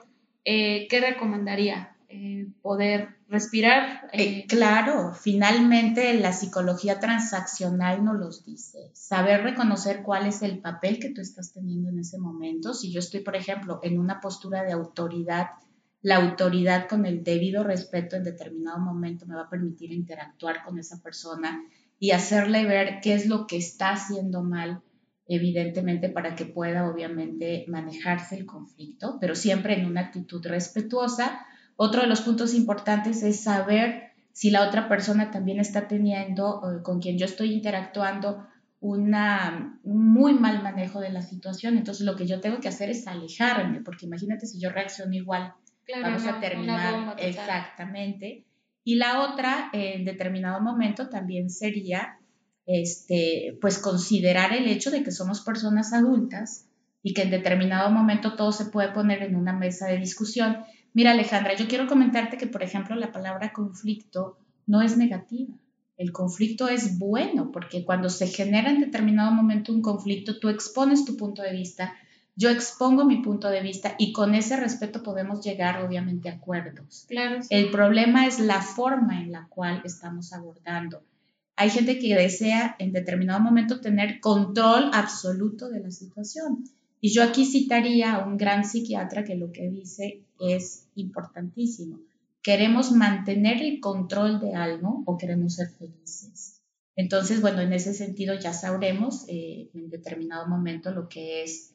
eh, 0.45 0.89
¿qué 0.89 1.01
recomendaría? 1.01 1.97
Eh, 2.13 2.49
poder 2.61 3.21
respirar. 3.29 4.11
claro, 4.49 5.15
finalmente 5.15 6.13
la 6.15 6.33
psicología 6.33 6.99
transaccional 6.99 8.05
nos 8.05 8.19
los 8.19 8.45
dice. 8.45 8.91
Saber 8.95 9.45
reconocer 9.45 10.03
cuál 10.03 10.27
es 10.27 10.43
el 10.43 10.59
papel 10.59 10.99
que 10.99 11.11
tú 11.11 11.21
estás 11.21 11.53
teniendo 11.53 11.89
en 11.89 12.01
ese 12.01 12.19
momento. 12.19 12.75
Si 12.75 12.91
yo 12.91 12.99
estoy, 12.99 13.21
por 13.21 13.37
ejemplo, 13.37 13.79
en 13.85 14.01
una 14.01 14.21
postura 14.21 14.65
de 14.65 14.73
autoridad, 14.73 15.51
la 16.03 16.17
autoridad 16.17 16.89
con 16.89 17.07
el 17.07 17.23
debido 17.23 17.63
respeto 17.63 18.17
en 18.17 18.25
determinado 18.25 18.81
momento 18.81 19.25
me 19.27 19.37
va 19.37 19.43
a 19.43 19.51
permitir 19.51 19.93
interactuar 19.93 20.65
con 20.65 20.81
esa 20.81 21.01
persona 21.01 21.63
y 22.01 22.11
hacerle 22.11 22.67
ver 22.67 22.99
qué 23.01 23.15
es 23.15 23.27
lo 23.27 23.47
que 23.47 23.57
está 23.57 23.91
haciendo 23.91 24.43
mal 24.43 24.83
evidentemente 25.29 26.09
para 26.09 26.35
que 26.35 26.45
pueda 26.45 26.91
obviamente 26.91 27.65
manejarse 27.69 28.37
el 28.37 28.47
conflicto, 28.47 29.19
pero 29.21 29.37
siempre 29.37 29.79
en 29.79 29.87
una 29.87 30.01
actitud 30.01 30.45
respetuosa. 30.45 31.47
Otro 31.83 32.03
de 32.03 32.09
los 32.09 32.21
puntos 32.21 32.53
importantes 32.53 33.23
es 33.23 33.43
saber 33.43 34.11
si 34.35 34.51
la 34.51 34.69
otra 34.69 34.87
persona 34.87 35.31
también 35.31 35.59
está 35.61 35.89
teniendo, 35.89 36.61
eh, 36.63 36.83
con 36.83 37.01
quien 37.01 37.17
yo 37.17 37.25
estoy 37.25 37.55
interactuando, 37.55 38.47
una, 38.81 39.81
un 39.83 40.13
muy 40.13 40.35
mal 40.35 40.63
manejo 40.63 41.01
de 41.01 41.09
la 41.09 41.23
situación. 41.23 41.79
Entonces 41.79 42.05
lo 42.05 42.17
que 42.17 42.27
yo 42.27 42.39
tengo 42.39 42.61
que 42.61 42.69
hacer 42.69 42.91
es 42.91 43.07
alejarme, 43.07 43.81
porque 43.81 44.05
imagínate 44.05 44.45
si 44.45 44.61
yo 44.61 44.69
reacciono 44.69 45.15
igual, 45.15 45.55
vamos 46.03 46.27
a 46.27 46.39
terminar 46.39 47.17
exactamente. 47.17 48.45
Y 48.85 48.97
la 48.97 49.23
otra, 49.23 49.71
en 49.73 50.05
determinado 50.05 50.61
momento, 50.61 51.09
también 51.09 51.49
sería, 51.49 52.19
este, 52.67 53.57
pues 53.59 53.79
considerar 53.79 54.53
el 54.53 54.67
hecho 54.67 54.91
de 54.91 55.03
que 55.03 55.13
somos 55.13 55.41
personas 55.41 55.95
adultas 55.95 56.67
y 57.03 57.15
que 57.15 57.23
en 57.23 57.31
determinado 57.31 57.91
momento 57.91 58.35
todo 58.35 58.53
se 58.53 58.67
puede 58.67 58.93
poner 58.93 59.23
en 59.23 59.37
una 59.37 59.53
mesa 59.53 59.87
de 59.87 59.99
discusión. 59.99 60.59
Mira, 60.93 61.13
Alejandra, 61.13 61.55
yo 61.55 61.69
quiero 61.69 61.87
comentarte 61.87 62.37
que, 62.37 62.47
por 62.47 62.63
ejemplo, 62.63 62.97
la 62.97 63.13
palabra 63.13 63.53
conflicto 63.53 64.39
no 64.67 64.83
es 64.83 64.97
negativa. 64.97 65.55
El 65.97 66.13
conflicto 66.13 66.69
es 66.69 66.99
bueno 66.99 67.53
porque 67.53 67.85
cuando 67.85 68.09
se 68.09 68.27
genera 68.27 68.71
en 68.71 68.81
determinado 68.81 69.33
momento 69.33 69.73
un 69.73 69.83
conflicto, 69.83 70.39
tú 70.39 70.49
expones 70.49 71.05
tu 71.05 71.17
punto 71.17 71.43
de 71.43 71.53
vista, 71.53 71.95
yo 72.37 72.49
expongo 72.49 73.05
mi 73.05 73.19
punto 73.19 73.51
de 73.51 73.61
vista 73.61 73.97
y 73.99 74.13
con 74.13 74.35
ese 74.35 74.57
respeto 74.57 75.03
podemos 75.03 75.45
llegar 75.45 75.85
obviamente 75.85 76.31
a 76.31 76.37
acuerdos. 76.37 77.05
Claro. 77.09 77.41
El 77.51 77.71
problema 77.71 78.27
es 78.27 78.39
la 78.39 78.63
forma 78.63 79.21
en 79.21 79.33
la 79.33 79.47
cual 79.49 79.83
estamos 79.85 80.33
abordando. 80.33 81.03
Hay 81.57 81.69
gente 81.69 81.99
que 81.99 82.15
desea 82.15 82.77
en 82.79 82.93
determinado 82.93 83.41
momento 83.41 83.81
tener 83.83 84.21
control 84.21 84.91
absoluto 84.95 85.69
de 85.69 85.81
la 85.81 85.91
situación. 85.91 86.65
Y 87.01 87.13
yo 87.13 87.23
aquí 87.23 87.45
citaría 87.47 88.15
a 88.15 88.27
un 88.27 88.37
gran 88.37 88.65
psiquiatra 88.65 89.25
que 89.25 89.35
lo 89.35 89.53
que 89.53 89.69
dice 89.69 90.23
es 90.39 90.87
importantísimo 90.95 92.01
¿Queremos 92.43 92.93
mantener 92.93 93.61
el 93.61 93.81
control 93.81 94.41
de 94.41 94.55
algo 94.55 95.03
o 95.05 95.19
queremos 95.19 95.57
ser 95.57 95.69
felices? 95.69 96.63
Entonces, 96.97 97.43
bueno, 97.43 97.61
en 97.61 97.73
ese 97.75 97.93
sentido 97.93 98.35
ya 98.35 98.55
sabremos 98.55 99.27
eh, 99.29 99.69
en 99.75 99.91
determinado 99.91 100.49
momento 100.49 100.91
lo 100.91 101.09
que 101.09 101.43
es 101.43 101.75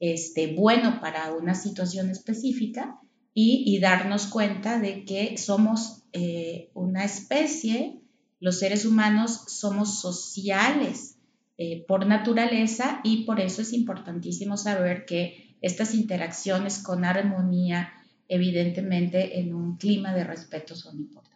este, 0.00 0.54
bueno 0.54 1.00
para 1.00 1.32
una 1.34 1.54
situación 1.54 2.10
específica 2.10 3.00
y, 3.32 3.80
darnos 3.80 4.26
cuenta 4.26 4.78
de 4.78 5.04
que 5.04 5.36
somos 5.38 6.04
eh, 6.12 6.70
una 6.74 7.04
especie, 7.04 8.00
los 8.38 8.60
seres 8.60 8.84
humanos 8.84 9.44
somos 9.48 10.00
sociales 10.00 11.13
eh, 11.56 11.84
por 11.86 12.06
naturaleza 12.06 13.00
y 13.04 13.24
por 13.24 13.40
eso 13.40 13.62
es 13.62 13.72
importantísimo 13.72 14.56
saber 14.56 15.04
que 15.04 15.56
estas 15.60 15.94
interacciones 15.94 16.82
con 16.82 17.04
armonía, 17.04 17.92
evidentemente 18.28 19.38
en 19.38 19.54
un 19.54 19.76
clima 19.76 20.14
de 20.14 20.24
respeto 20.24 20.74
son 20.74 20.98
importantes. 20.98 21.34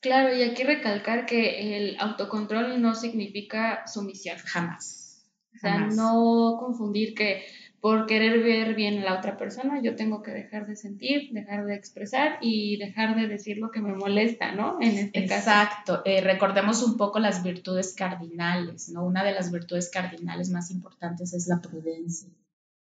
Claro, 0.00 0.34
y 0.34 0.42
aquí 0.42 0.62
recalcar 0.62 1.26
que 1.26 1.76
el 1.76 1.96
autocontrol 1.98 2.80
no 2.80 2.94
significa 2.94 3.86
sumisión. 3.86 4.38
Jamás. 4.38 5.24
O 5.54 5.58
sea, 5.58 5.86
no 5.86 6.56
confundir 6.60 7.14
que 7.14 7.44
por 7.80 8.06
querer 8.06 8.42
ver 8.42 8.74
bien 8.74 8.98
a 8.98 9.04
la 9.04 9.18
otra 9.18 9.36
persona, 9.36 9.80
yo 9.82 9.94
tengo 9.94 10.22
que 10.22 10.32
dejar 10.32 10.66
de 10.66 10.74
sentir, 10.74 11.30
dejar 11.32 11.64
de 11.64 11.74
expresar 11.74 12.38
y 12.40 12.76
dejar 12.76 13.14
de 13.14 13.28
decir 13.28 13.58
lo 13.58 13.70
que 13.70 13.80
me 13.80 13.94
molesta, 13.94 14.52
¿no? 14.52 14.78
En 14.80 14.98
este 14.98 15.24
Exacto. 15.24 16.02
Eh, 16.04 16.20
recordemos 16.20 16.82
un 16.82 16.96
poco 16.96 17.20
las 17.20 17.42
virtudes 17.42 17.94
cardinales, 17.94 18.88
¿no? 18.88 19.04
Una 19.04 19.22
de 19.22 19.32
las 19.32 19.52
virtudes 19.52 19.90
cardinales 19.90 20.50
más 20.50 20.70
importantes 20.70 21.32
es 21.34 21.46
la 21.46 21.60
prudencia 21.60 22.28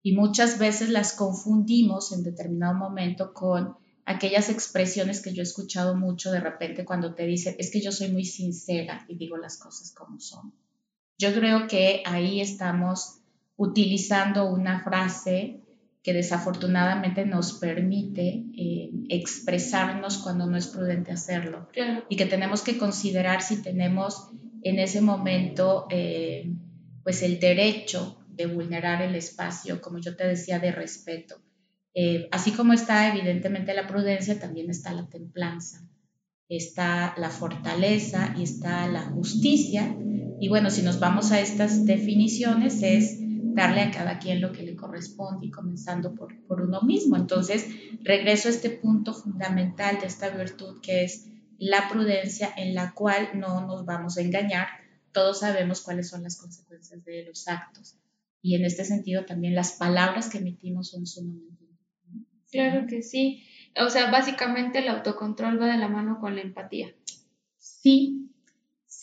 y 0.08 0.14
muchas 0.14 0.58
veces 0.58 0.90
las 0.90 1.12
confundimos 1.12 2.14
en 2.14 2.24
determinado 2.24 2.74
momento 2.74 3.34
con 3.34 3.76
aquellas 4.06 4.48
expresiones 4.48 5.22
que 5.22 5.34
yo 5.34 5.42
he 5.42 5.44
escuchado 5.44 5.98
mucho 5.98 6.32
de 6.32 6.40
repente 6.40 6.86
cuando 6.86 7.14
te 7.14 7.26
dicen, 7.26 7.58
es 7.60 7.72
que 7.72 7.82
yo 7.82 7.92
soy 7.92 8.10
muy 8.14 8.24
sincera 8.24 9.06
y 9.10 9.18
digo 9.18 9.36
las 9.36 9.58
cosas 9.58 9.92
como 9.92 10.18
son. 10.22 10.54
Yo 11.18 11.34
creo 11.34 11.68
que 11.68 12.04
ahí 12.06 12.40
estamos 12.40 13.17
utilizando 13.58 14.50
una 14.50 14.84
frase 14.84 15.62
que 16.04 16.14
desafortunadamente 16.14 17.26
nos 17.26 17.54
permite 17.54 18.46
eh, 18.58 18.92
expresarnos 19.10 20.20
cuando 20.20 20.46
no 20.46 20.56
es 20.56 20.68
prudente 20.68 21.12
hacerlo 21.12 21.68
y 22.08 22.16
que 22.16 22.26
tenemos 22.26 22.62
que 22.62 22.78
considerar 22.78 23.42
si 23.42 23.62
tenemos 23.62 24.30
en 24.64 24.80
ese 24.80 25.02
momento 25.02 25.86
eh, 25.90 26.50
pues 27.04 27.24
el 27.24 27.40
derecho 27.40 28.24
de 28.30 28.46
vulnerar 28.46 29.02
el 29.02 29.16
espacio, 29.16 29.82
como 29.82 29.98
yo 29.98 30.16
te 30.16 30.26
decía, 30.28 30.60
de 30.60 30.72
respeto. 30.72 31.42
Eh, 31.94 32.30
así 32.32 32.52
como 32.52 32.74
está 32.74 33.14
evidentemente 33.14 33.74
la 33.74 33.88
prudencia, 33.88 34.40
también 34.40 34.70
está 34.70 34.94
la 34.94 35.10
templanza, 35.10 35.90
está 36.48 37.16
la 37.18 37.30
fortaleza 37.30 38.34
y 38.38 38.44
está 38.44 38.88
la 38.88 39.02
justicia. 39.02 39.98
Y 40.40 40.48
bueno, 40.50 40.70
si 40.70 40.84
nos 40.84 41.00
vamos 41.00 41.32
a 41.32 41.42
estas 41.42 41.86
definiciones 41.86 42.84
es 42.84 43.27
darle 43.58 43.82
a 43.82 43.92
cada 43.92 44.20
quien 44.20 44.40
lo 44.40 44.54
que 44.54 44.64
le 44.64 44.76
corresponde 44.76 45.48
y 45.48 45.52
comenzando 45.52 46.16
por, 46.16 46.34
por 46.48 46.62
uno 46.62 46.82
mismo. 46.82 47.18
Entonces, 47.18 47.68
regreso 48.04 48.48
a 48.48 48.52
este 48.52 48.70
punto 48.70 49.14
fundamental 49.14 50.00
de 50.00 50.08
esta 50.08 50.30
virtud 50.30 50.80
que 50.82 51.04
es 51.04 51.28
la 51.58 51.90
prudencia 51.90 52.54
en 52.56 52.76
la 52.76 52.94
cual 52.94 53.32
no 53.34 53.68
nos 53.68 53.86
vamos 53.86 54.18
a 54.18 54.22
engañar. 54.22 54.68
Todos 55.12 55.40
sabemos 55.40 55.82
cuáles 55.82 56.08
son 56.08 56.24
las 56.24 56.38
consecuencias 56.38 57.04
de 57.04 57.26
los 57.26 57.48
actos 57.48 57.98
y 58.42 58.56
en 58.56 58.64
este 58.64 58.86
sentido 58.86 59.26
también 59.26 59.56
las 59.56 59.74
palabras 59.74 60.30
que 60.30 60.38
emitimos 60.38 60.92
son 60.92 61.06
sumamente 61.06 61.66
importantes. 61.66 62.52
Claro 62.52 62.88
que 62.88 63.02
sí. 63.02 63.44
O 63.84 63.90
sea, 63.90 64.12
básicamente 64.12 64.80
el 64.80 64.88
autocontrol 64.88 65.62
va 65.62 65.68
de 65.68 65.78
la 65.78 65.90
mano 65.90 66.20
con 66.20 66.36
la 66.36 66.42
empatía. 66.42 66.94
Sí, 67.58 68.27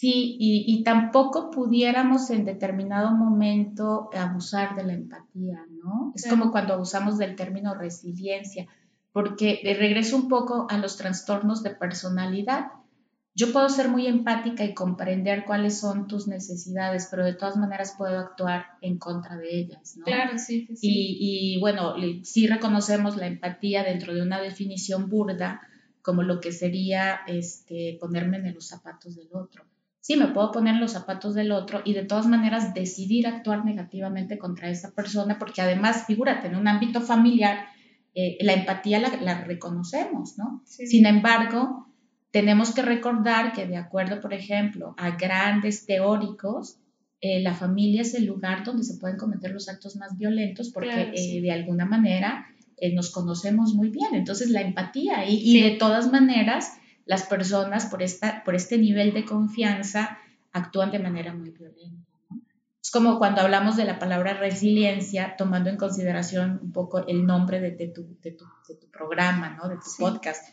sí, 0.04 0.36
y, 0.38 0.64
y 0.66 0.84
tampoco 0.84 1.50
pudiéramos 1.50 2.30
en 2.30 2.44
determinado 2.44 3.12
momento 3.12 4.10
abusar 4.12 4.74
de 4.76 4.84
la 4.84 4.92
empatía, 4.94 5.64
¿no? 5.82 6.12
Es 6.14 6.26
como 6.28 6.50
cuando 6.50 6.74
abusamos 6.74 7.18
del 7.18 7.36
término 7.36 7.74
resiliencia, 7.74 8.66
porque 9.12 9.60
regreso 9.78 10.16
un 10.16 10.28
poco 10.28 10.66
a 10.70 10.78
los 10.78 10.96
trastornos 10.96 11.62
de 11.62 11.70
personalidad 11.70 12.72
yo 13.36 13.52
puedo 13.52 13.68
ser 13.68 13.88
muy 13.88 14.06
empática 14.06 14.64
y 14.64 14.74
comprender 14.74 15.44
cuáles 15.44 15.80
son 15.80 16.06
tus 16.06 16.28
necesidades, 16.28 17.08
pero 17.10 17.24
de 17.24 17.34
todas 17.34 17.56
maneras 17.56 17.96
puedo 17.98 18.16
actuar 18.18 18.66
en 18.80 18.98
contra 18.98 19.36
de 19.36 19.58
ellas, 19.58 19.96
¿no? 19.96 20.04
Claro, 20.04 20.38
sí. 20.38 20.68
sí. 20.68 20.78
Y, 20.82 21.56
y, 21.56 21.60
bueno, 21.60 21.94
sí 22.22 22.46
reconocemos 22.46 23.16
la 23.16 23.26
empatía 23.26 23.82
dentro 23.82 24.14
de 24.14 24.22
una 24.22 24.40
definición 24.40 25.08
burda, 25.08 25.62
como 26.00 26.22
lo 26.22 26.40
que 26.40 26.52
sería 26.52 27.20
este, 27.26 27.96
ponerme 28.00 28.36
en 28.36 28.54
los 28.54 28.68
zapatos 28.68 29.16
del 29.16 29.28
otro. 29.32 29.64
Sí, 30.04 30.16
me 30.16 30.28
puedo 30.28 30.52
poner 30.52 30.74
en 30.74 30.82
los 30.82 30.92
zapatos 30.92 31.34
del 31.34 31.50
otro 31.50 31.80
y 31.82 31.94
de 31.94 32.04
todas 32.04 32.26
maneras 32.26 32.74
decidir 32.74 33.26
actuar 33.26 33.64
negativamente 33.64 34.36
contra 34.36 34.68
esa 34.68 34.90
persona, 34.90 35.38
porque 35.38 35.62
además, 35.62 36.04
figúrate, 36.06 36.48
en 36.48 36.56
un 36.56 36.68
ámbito 36.68 37.00
familiar, 37.00 37.64
eh, 38.14 38.36
la 38.40 38.52
empatía 38.52 38.98
la, 38.98 39.16
la 39.22 39.44
reconocemos, 39.44 40.36
¿no? 40.36 40.60
Sin 40.66 41.06
embargo, 41.06 41.86
tenemos 42.32 42.74
que 42.74 42.82
recordar 42.82 43.54
que 43.54 43.66
de 43.66 43.78
acuerdo, 43.78 44.20
por 44.20 44.34
ejemplo, 44.34 44.94
a 44.98 45.12
grandes 45.12 45.86
teóricos, 45.86 46.76
eh, 47.22 47.40
la 47.40 47.54
familia 47.54 48.02
es 48.02 48.12
el 48.12 48.26
lugar 48.26 48.62
donde 48.62 48.84
se 48.84 48.98
pueden 48.98 49.16
cometer 49.16 49.52
los 49.52 49.70
actos 49.70 49.96
más 49.96 50.18
violentos 50.18 50.70
porque 50.70 51.12
eh, 51.14 51.40
de 51.40 51.50
alguna 51.50 51.86
manera 51.86 52.46
nos 52.92 53.10
conocemos 53.10 53.72
muy 53.72 53.88
bien. 53.88 54.08
Entonces 54.12 54.50
la 54.50 54.60
empatía 54.60 55.26
y, 55.26 55.36
y, 55.36 55.62
de 55.62 55.78
todas 55.78 56.12
maneras 56.12 56.74
las 57.06 57.24
personas 57.24 57.86
por, 57.86 58.02
esta, 58.02 58.42
por 58.44 58.54
este 58.54 58.78
nivel 58.78 59.12
de 59.12 59.24
confianza 59.24 60.18
actúan 60.52 60.90
de 60.90 60.98
manera 60.98 61.34
muy 61.34 61.50
violenta. 61.50 62.08
Es 62.82 62.90
como 62.90 63.18
cuando 63.18 63.40
hablamos 63.40 63.76
de 63.76 63.84
la 63.84 63.98
palabra 63.98 64.34
resiliencia, 64.34 65.36
tomando 65.36 65.70
en 65.70 65.76
consideración 65.76 66.60
un 66.62 66.72
poco 66.72 67.06
el 67.06 67.26
nombre 67.26 67.60
de, 67.60 67.70
de, 67.70 67.88
tu, 67.88 68.02
de, 68.22 68.32
tu, 68.32 68.44
de 68.68 68.74
tu, 68.74 68.90
programa, 68.90 69.56
¿no? 69.56 69.68
de 69.68 69.76
tu 69.76 69.90
podcast 69.98 70.44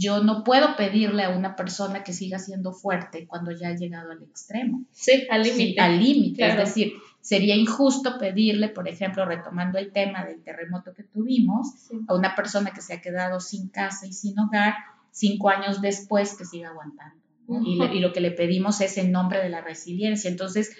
yo 0.00 0.22
no 0.22 0.44
puedo 0.44 0.76
pedirle 0.76 1.24
a 1.24 1.30
una 1.30 1.56
persona 1.56 2.02
que 2.04 2.12
siga 2.12 2.38
siendo 2.38 2.72
fuerte 2.72 3.26
cuando 3.26 3.50
ya 3.52 3.68
ha 3.68 3.76
llegado 3.76 4.12
al 4.12 4.22
extremo. 4.22 4.84
Sí, 4.92 5.26
al 5.30 5.42
límite. 5.42 5.80
al 5.80 5.98
límite. 5.98 6.48
Es 6.48 6.56
decir, 6.56 6.92
sería 7.20 7.54
injusto 7.54 8.18
pedirle, 8.18 8.68
por 8.68 8.88
ejemplo, 8.88 9.24
retomando 9.26 9.78
el 9.78 9.92
tema 9.92 10.24
del 10.24 10.42
terremoto 10.42 10.94
que 10.94 11.02
tuvimos, 11.02 11.90
a 12.08 12.14
una 12.14 12.34
persona 12.34 12.70
que 12.70 12.80
se 12.80 12.94
ha 12.94 13.00
quedado 13.00 13.40
sin 13.40 13.68
casa 13.68 14.06
y 14.06 14.12
sin 14.12 14.38
hogar 14.38 14.74
cinco 15.12 15.48
años 15.48 15.80
después 15.80 16.36
que 16.36 16.44
siga 16.44 16.70
aguantando. 16.70 17.20
y, 17.64 17.82
y, 17.82 18.00
lo 18.00 18.12
que 18.12 18.20
le 18.20 18.30
pedimos 18.30 18.80
es 18.80 18.96
en 18.96 19.10
nombre 19.10 19.42
de 19.42 19.48
la 19.48 19.60
resiliencia. 19.60 20.30
Entonces, 20.30 20.70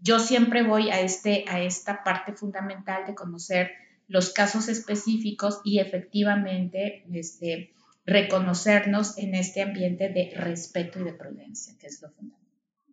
yo 0.00 0.18
siempre 0.18 0.62
voy 0.62 0.90
a, 0.90 1.00
este, 1.00 1.44
a 1.48 1.62
esta 1.62 2.02
parte 2.02 2.32
fundamental 2.32 3.06
de 3.06 3.14
conocer 3.14 3.72
los 4.08 4.30
casos 4.30 4.68
específicos 4.68 5.60
y 5.64 5.78
efectivamente, 5.78 7.04
este, 7.12 7.72
reconocernos 8.06 9.18
en 9.18 9.34
este 9.34 9.62
ambiente 9.62 10.08
de 10.08 10.32
respeto 10.36 11.00
y 11.00 11.04
de 11.04 11.14
prudencia, 11.14 11.74
que 11.78 11.86
es 11.86 12.02
lo 12.02 12.10
fundamental. 12.10 12.44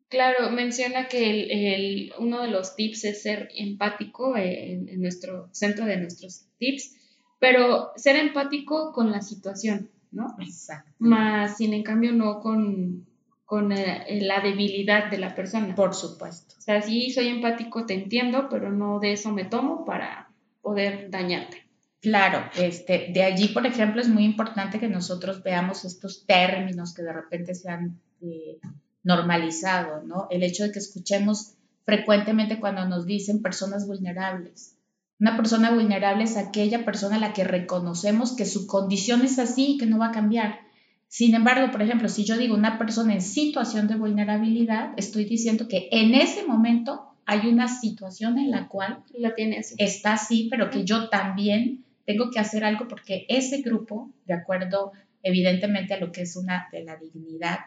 Claro, 0.07 0.51
menciona 0.51 1.07
que 1.07 1.75
el, 1.75 2.13
uno 2.19 2.41
de 2.41 2.49
los 2.49 2.75
tips 2.75 3.05
es 3.05 3.21
ser 3.21 3.49
empático 3.55 4.35
eh, 4.35 4.73
en, 4.73 5.01
nuestro 5.01 5.49
centro 5.53 5.85
de 5.85 5.97
nuestros 5.97 6.47
tips, 6.57 6.95
pero 7.39 7.91
ser 7.95 8.17
empático 8.17 8.91
con 8.93 9.11
la 9.11 9.21
situación, 9.21 9.89
¿no? 10.11 10.35
Exacto. 10.39 10.91
Más, 10.99 11.57
sin 11.57 11.73
en 11.73 11.83
cambio, 11.83 12.13
no 12.13 12.39
con, 12.39 13.05
con 13.45 13.71
eh, 13.71 14.19
la 14.21 14.41
debilidad 14.41 15.09
de 15.09 15.17
la 15.17 15.35
persona. 15.35 15.73
Por 15.75 15.93
supuesto. 15.93 16.55
O 16.57 16.61
sea, 16.61 16.81
sí 16.81 17.11
soy 17.11 17.27
empático, 17.27 17.85
te 17.85 17.93
entiendo, 17.93 18.47
pero 18.49 18.71
no 18.71 18.99
de 18.99 19.13
eso 19.13 19.31
me 19.31 19.45
tomo 19.45 19.85
para 19.85 20.29
poder 20.61 21.09
dañarte. 21.09 21.57
Claro, 22.01 22.49
este, 22.55 23.11
de 23.13 23.23
allí, 23.23 23.49
por 23.49 23.65
ejemplo, 23.65 24.01
es 24.01 24.09
muy 24.09 24.23
importante 24.23 24.79
que 24.79 24.87
nosotros 24.87 25.43
veamos 25.43 25.85
estos 25.85 26.25
términos 26.25 26.95
que 26.95 27.03
de 27.03 27.13
repente 27.13 27.53
se 27.53 27.69
han 27.69 27.99
eh, 28.21 28.59
normalizado, 29.03 30.01
¿no? 30.03 30.27
El 30.31 30.41
hecho 30.41 30.63
de 30.63 30.71
que 30.71 30.79
escuchemos 30.79 31.53
frecuentemente 31.85 32.59
cuando 32.59 32.87
nos 32.87 33.05
dicen 33.05 33.41
personas 33.41 33.87
vulnerables. 33.87 34.75
Una 35.21 35.37
persona 35.37 35.69
vulnerable 35.69 36.23
es 36.23 36.35
aquella 36.35 36.83
persona 36.83 37.17
a 37.17 37.19
la 37.19 37.31
que 37.31 37.43
reconocemos 37.43 38.35
que 38.35 38.47
su 38.47 38.65
condición 38.65 39.21
es 39.21 39.37
así 39.37 39.73
y 39.73 39.77
que 39.77 39.85
no 39.85 39.99
va 39.99 40.07
a 40.07 40.11
cambiar. 40.11 40.61
Sin 41.07 41.35
embargo, 41.35 41.71
por 41.71 41.83
ejemplo, 41.83 42.09
si 42.09 42.25
yo 42.25 42.39
digo 42.39 42.55
una 42.55 42.79
persona 42.79 43.13
en 43.13 43.21
situación 43.21 43.87
de 43.87 43.97
vulnerabilidad, 43.97 44.93
estoy 44.97 45.25
diciendo 45.25 45.67
que 45.67 45.89
en 45.91 46.15
ese 46.15 46.43
momento 46.47 47.03
hay 47.27 47.47
una 47.47 47.67
situación 47.67 48.39
en 48.39 48.49
la 48.49 48.67
cual 48.67 49.03
la 49.13 49.35
tiene 49.35 49.59
así. 49.59 49.75
está 49.77 50.13
así, 50.13 50.47
pero 50.49 50.71
que 50.71 50.85
yo 50.85 51.07
también 51.09 51.85
tengo 52.03 52.31
que 52.31 52.39
hacer 52.39 52.63
algo 52.65 52.87
porque 52.87 53.27
ese 53.29 53.61
grupo, 53.61 54.11
de 54.25 54.33
acuerdo 54.33 54.91
evidentemente 55.21 55.93
a 55.93 55.99
lo 55.99 56.11
que 56.11 56.23
es 56.23 56.35
una 56.35 56.67
de 56.71 56.83
la 56.83 56.97
dignidad 56.97 57.59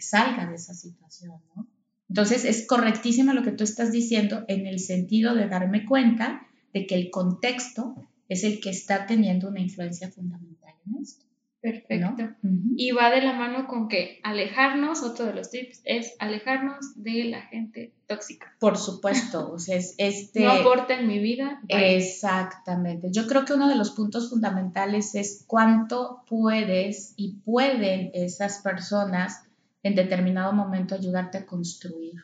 salga 0.00 0.46
de 0.46 0.54
esa 0.54 0.74
situación, 0.74 1.40
¿no? 1.56 1.66
Entonces 2.08 2.44
es 2.44 2.64
correctísimo 2.66 3.32
lo 3.32 3.42
que 3.42 3.50
tú 3.50 3.64
estás 3.64 3.90
diciendo 3.90 4.44
en 4.46 4.66
el 4.68 4.78
sentido 4.78 5.34
de 5.34 5.48
darme 5.48 5.84
cuenta 5.84 6.45
de 6.76 6.86
que 6.86 6.94
el 6.94 7.10
contexto 7.10 7.94
es 8.28 8.44
el 8.44 8.60
que 8.60 8.68
está 8.68 9.06
teniendo 9.06 9.48
una 9.48 9.60
influencia 9.60 10.10
fundamental 10.10 10.74
en 10.86 11.02
esto. 11.02 11.24
Perfecto. 11.62 12.36
Y 12.76 12.90
va 12.90 13.10
de 13.10 13.22
la 13.22 13.32
mano 13.32 13.66
con 13.66 13.88
que 13.88 14.20
alejarnos, 14.22 15.02
otro 15.02 15.24
de 15.24 15.32
los 15.32 15.50
tips 15.50 15.80
es 15.84 16.14
alejarnos 16.18 17.02
de 17.02 17.24
la 17.24 17.40
gente 17.40 17.94
tóxica. 18.06 18.54
Por 18.60 18.76
supuesto, 18.76 19.50
o 19.50 19.58
sea, 19.58 19.76
es 19.76 19.94
este... 19.96 20.44
No 20.44 20.52
aporta 20.52 21.00
en 21.00 21.08
mi 21.08 21.18
vida. 21.18 21.62
Exactamente. 21.68 23.08
Yo 23.10 23.26
creo 23.26 23.46
que 23.46 23.54
uno 23.54 23.70
de 23.70 23.76
los 23.76 23.92
puntos 23.92 24.28
fundamentales 24.28 25.14
es 25.14 25.44
cuánto 25.46 26.24
puedes 26.28 27.14
y 27.16 27.36
pueden 27.36 28.10
esas 28.12 28.60
personas 28.60 29.44
en 29.82 29.94
determinado 29.94 30.52
momento 30.52 30.94
ayudarte 30.94 31.38
a 31.38 31.46
construir, 31.46 32.22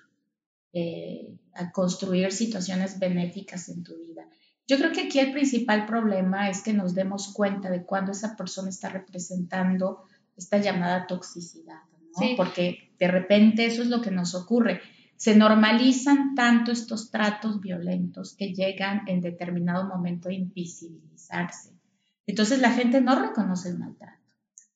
eh, 0.73 1.37
a 1.55 1.71
construir 1.71 2.33
situaciones 2.33 2.99
benéficas 2.99 3.69
en 3.69 3.83
tu 3.83 3.97
vida. 3.99 4.27
Yo 4.67 4.79
creo 4.79 4.93
que 4.93 5.03
aquí 5.03 5.19
el 5.19 5.33
principal 5.33 5.87
problema 5.87 6.49
es 6.49 6.63
que 6.63 6.73
nos 6.73 6.95
demos 6.95 7.33
cuenta 7.35 7.69
de 7.71 7.85
cuando 7.85 8.13
esa 8.13 8.37
persona 8.37 8.69
está 8.69 8.89
representando 8.89 10.05
esta 10.37 10.59
llamada 10.59 11.07
toxicidad, 11.07 11.83
¿no? 12.19 12.37
Porque 12.37 12.95
de 12.99 13.09
repente 13.09 13.67
eso 13.67 13.83
es 13.83 13.89
lo 13.89 14.01
que 14.01 14.11
nos 14.11 14.35
ocurre. 14.35 14.81
Se 15.17 15.37
normalizan 15.37 16.35
tanto 16.35 16.73
estos 16.73 17.11
tratos 17.11 17.61
violentos 17.61 18.35
que 18.35 18.55
llegan 18.55 19.03
en 19.09 19.21
determinado 19.21 19.87
momento 19.87 20.29
a 20.29 20.33
invisibilizarse. 20.33 21.71
Entonces 22.27 22.61
la 22.61 22.73
gente 22.73 23.01
no 23.01 23.21
reconoce 23.21 23.69
el 23.69 23.79
maltrato 23.79 24.23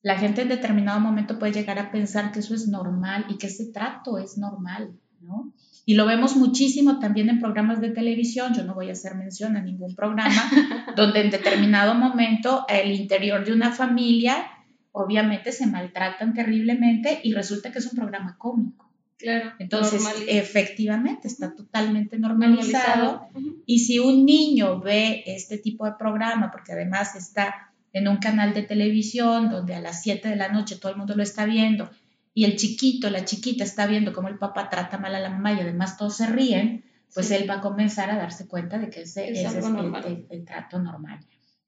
la 0.07 0.17
gente 0.17 0.43
en 0.43 0.49
determinado 0.49 1.01
momento 1.01 1.37
puede 1.37 1.53
llegar 1.53 1.81
a 1.81 1.91
pensar 1.91 2.31
que 2.31 2.39
eso 2.39 2.55
es 2.55 2.69
normal 2.69 3.27
y 3.29 3.39
que 3.39 3.49
ese 3.49 3.73
trato 3.73 4.19
es 4.19 4.39
normal, 4.39 4.97
¿no? 5.21 5.53
Y 5.89 5.95
lo 5.95 6.05
vemos 6.05 6.35
muchísimo 6.35 6.99
también 6.99 7.31
en 7.31 7.39
programas 7.39 7.81
de 7.81 7.91
televisión, 7.91 8.53
yo 8.53 8.65
no 8.65 8.75
voy 8.75 8.89
a 8.89 8.93
hacer 8.93 9.15
mención 9.15 9.57
a 9.57 9.63
ningún 9.63 9.95
programa, 9.95 10.35
donde 10.97 11.21
en 11.21 11.31
determinado 11.31 11.95
momento 11.95 12.67
el 12.69 12.91
interior 12.91 13.45
de 13.45 13.53
una 13.53 13.71
familia 13.71 14.49
obviamente 14.91 15.53
se 15.53 15.67
maltratan 15.67 16.35
terriblemente 16.35 17.21
y 17.23 17.33
resulta 17.35 17.71
que 17.71 17.79
es 17.79 17.87
un 17.87 17.97
programa 17.97 18.37
cómico. 18.37 18.91
Claro. 19.17 19.53
Entonces, 19.61 20.03
efectivamente, 20.27 21.29
está 21.29 21.55
totalmente 21.55 22.19
normalizado. 22.19 23.29
Y 23.65 23.79
si 23.79 24.01
un 24.01 24.27
niño 24.27 24.81
ve 24.81 25.23
este 25.27 25.57
tipo 25.57 25.85
de 25.87 25.93
programa, 25.99 26.51
porque 26.51 26.73
además 26.73 27.15
está 27.15 27.73
en 27.93 28.09
un 28.09 28.17
canal 28.17 28.55
de 28.55 28.63
televisión 28.63 29.51
donde 29.51 29.75
a 29.75 29.81
las 29.81 30.03
7 30.03 30.29
de 30.29 30.37
la 30.37 30.49
noche 30.49 30.77
todo 30.77 30.91
el 30.91 30.99
mundo 30.99 31.15
lo 31.15 31.23
está 31.23 31.47
viendo 31.47 31.89
y 32.37 32.45
el 32.45 32.57
chiquito, 32.57 33.09
la 33.09 33.25
chiquita 33.25 33.65
está 33.65 33.87
viendo 33.87 34.13
cómo 34.13 34.29
el 34.29 34.37
papá 34.37 34.69
trata 34.69 34.99
mal 34.99 35.15
a 35.15 35.21
la 35.21 35.31
mamá 35.31 35.55
y 35.55 35.61
además 35.61 35.97
todos 35.97 36.19
se 36.19 36.27
ríen, 36.27 36.85
pues 37.15 37.31
él 37.31 37.49
va 37.49 37.55
a 37.55 37.61
comenzar 37.63 38.11
a 38.11 38.19
darse 38.19 38.47
cuenta 38.47 38.77
de 38.77 38.91
que 38.91 39.01
ese, 39.01 39.31
es, 39.31 39.39
el, 39.39 40.45
trato 40.45 40.79
normal. 40.79 41.21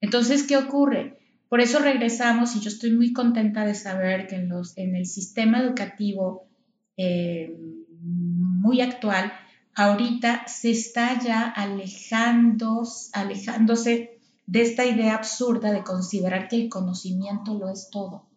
Entonces, 0.03 0.43
¿qué 0.43 0.59
ocurre? 0.59 1.21
Por 1.49 1.63
eso 1.63 1.79
regresamos 1.79 2.55
y 2.55 2.61
yo 2.61 2.69
estoy 2.69 2.91
muy 2.91 3.15
contenta 3.15 3.65
de 3.65 3.75
saber 3.75 4.27
que 4.27 4.37
en, 4.37 4.51
los, 4.51 4.77
en 4.77 4.95
el 4.95 5.07
sistema 5.07 5.59
educativo 5.63 6.51
eh, 6.99 7.57
muy 8.03 8.83
actual, 8.83 9.33
ahorita 9.75 10.49
se 10.49 10.71
está 10.73 11.19
ya 11.19 11.49
alejando, 11.49 12.87
alejándose 13.15 14.21
de 14.45 14.61
esta 14.61 14.85
idea 14.85 15.15
absurda 15.15 15.73
de 15.73 15.83
considerar 15.83 16.47
que 16.49 16.57
el 16.57 16.69
conocimiento 16.69 17.55
lo 17.55 17.71
es 17.71 17.89
todo. 17.91 18.28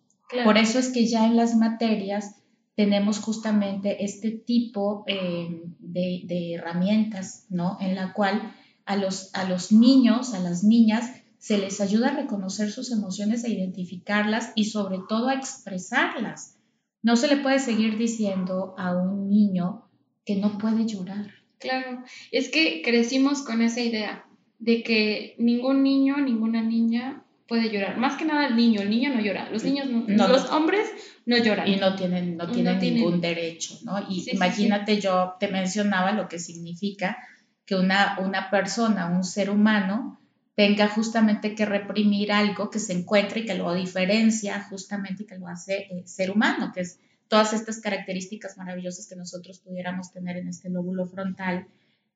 Por 0.44 0.58
eso 0.58 0.80
es 0.80 0.90
que 0.90 1.06
ya 1.06 1.26
en 1.26 1.36
las 1.36 1.56
materias 1.56 2.36
tenemos 2.76 3.20
justamente 3.20 4.04
este 4.04 4.32
tipo 4.32 5.04
eh, 5.08 5.62
de, 5.80 6.54
herramientas, 6.54 7.46
¿no? 7.50 7.78
En 7.80 7.96
la 7.96 8.14
cual 8.14 8.54
a 8.86 8.96
los, 8.96 9.34
a 9.36 9.48
los 9.48 9.72
niños, 9.72 10.34
a 10.34 10.40
las 10.40 10.64
niñas, 10.64 11.12
se 11.38 11.58
les 11.58 11.82
ayuda 11.82 12.10
a 12.10 12.16
reconocer 12.16 12.72
sus 12.72 12.92
emociones, 12.92 13.44
a 13.44 13.50
identificarlas 13.50 14.52
y 14.56 14.66
sobre 14.66 15.00
todo 15.10 15.30
a 15.30 15.34
expresarlas. 15.34 16.58
No 17.04 17.16
se 17.16 17.28
le 17.28 17.38
puede 17.38 17.60
seguir 17.60 17.98
diciendo 17.98 18.76
a 18.78 18.96
un 18.96 19.30
niño 19.30 19.86
que 20.26 20.36
no 20.36 20.58
puede 20.58 20.86
llorar. 20.86 21.32
Claro, 21.60 22.04
es 22.32 22.50
que 22.50 22.82
crecimos 22.84 23.42
con 23.42 23.62
esa 23.62 23.82
idea 23.82 24.26
de 24.60 24.84
que 24.84 25.36
ningún 25.40 25.84
niño, 25.84 26.18
ninguna 26.18 26.62
niña 26.62 27.26
puede 27.52 27.70
llorar. 27.70 27.98
Más 27.98 28.18
que 28.18 28.24
nada 28.24 28.48
el 28.48 28.56
niño, 28.56 28.80
el 28.80 28.90
niño 28.90 29.14
no 29.14 29.20
llora. 29.20 29.50
Los 29.50 29.66
niños, 29.66 29.86
no, 29.90 30.30
los 30.30 30.50
hombres 30.52 30.90
no 31.26 31.36
lloran. 31.36 31.68
Y 31.68 31.76
no 31.76 31.98
tienen, 31.98 32.38
no 32.38 32.50
tienen 32.50 32.80
ningún 32.80 33.20
derecho, 33.20 33.78
¿no? 33.84 34.00
Y 34.10 34.24
imagínate, 34.32 35.02
yo 35.02 35.36
te 35.38 35.50
mencionaba 35.50 36.14
lo 36.14 36.30
que 36.30 36.40
significa 36.40 37.18
que 37.66 37.76
una, 37.76 38.18
una 38.22 38.50
persona, 38.50 39.08
un 39.08 39.26
ser 39.26 39.50
humano, 39.50 40.18
tenga 40.56 40.88
justamente 40.88 41.54
que 41.54 41.66
reprimir 41.66 42.32
algo 42.32 42.70
que 42.70 42.80
se 42.80 42.94
encuentra 42.94 43.40
y 43.40 43.46
que 43.46 43.56
lo 43.56 43.74
diferencia 43.74 44.66
justamente 44.70 45.24
y 45.24 45.26
que 45.26 45.38
lo 45.38 45.50
hace 45.50 45.88
eh, 45.92 46.04
ser 46.06 46.32
humano, 46.32 46.72
que 46.74 46.80
es 46.80 47.02
todas 47.28 47.52
estas 47.52 47.82
características 47.82 48.56
maravillosas 48.56 49.10
que 49.10 49.18
nosotros 49.18 49.60
pudiéramos 49.60 50.14
tener 50.14 50.38
en 50.38 50.48
este 50.48 50.70
lóbulo 50.70 51.06
frontal 51.06 51.68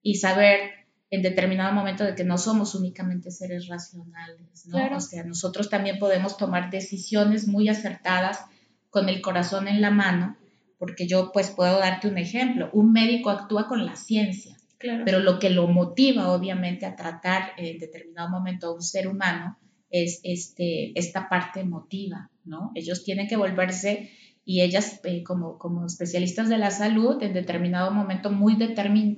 y 0.02 0.16
saber 0.16 0.85
en 1.16 1.22
determinado 1.22 1.74
momento 1.74 2.04
de 2.04 2.16
que 2.16 2.24
no 2.24 2.38
somos 2.38 2.76
únicamente 2.76 3.32
seres 3.32 3.68
racionales, 3.68 4.68
¿no? 4.68 4.96
O 4.96 5.00
sea, 5.00 5.24
nosotros 5.24 5.70
también 5.70 5.98
podemos 5.98 6.38
tomar 6.38 6.70
decisiones 6.70 7.48
muy 7.48 7.70
acertadas 7.70 8.46
con 8.90 9.10
el 9.10 9.22
corazón 9.22 9.68
en 9.68 9.82
la 9.82 9.92
mano, 9.92 10.38
porque 10.78 11.08
yo 11.08 11.32
pues 11.32 11.50
puedo 11.50 11.80
darte 11.80 12.08
un 12.08 12.18
ejemplo, 12.18 12.70
un 12.74 12.92
médico 12.92 13.30
actúa 13.30 13.68
con 13.68 13.86
la 13.86 13.96
ciencia, 13.96 14.58
pero 14.80 15.20
lo 15.20 15.40
que 15.40 15.50
lo 15.50 15.68
motiva 15.68 16.32
obviamente 16.32 16.86
a 16.86 16.96
tratar 16.96 17.52
en 17.58 17.80
determinado 17.80 18.30
momento 18.30 18.68
a 18.68 18.74
un 18.74 18.82
ser 18.82 19.08
humano 19.08 19.58
es 19.90 20.20
este, 20.24 20.98
esta 21.00 21.30
parte 21.30 21.62
emotiva, 21.62 22.30
¿no? 22.44 22.72
Ellos 22.76 23.04
tienen 23.04 23.28
que 23.28 23.38
volverse 23.38 24.12
y 24.44 24.62
ellas 24.62 25.00
eh, 25.04 25.24
como, 25.24 25.58
como 25.58 25.86
especialistas 25.86 26.50
de 26.50 26.58
la 26.58 26.72
salud 26.72 27.22
en 27.24 27.34
determinado 27.34 27.92
momento 27.92 28.30
muy, 28.32 28.58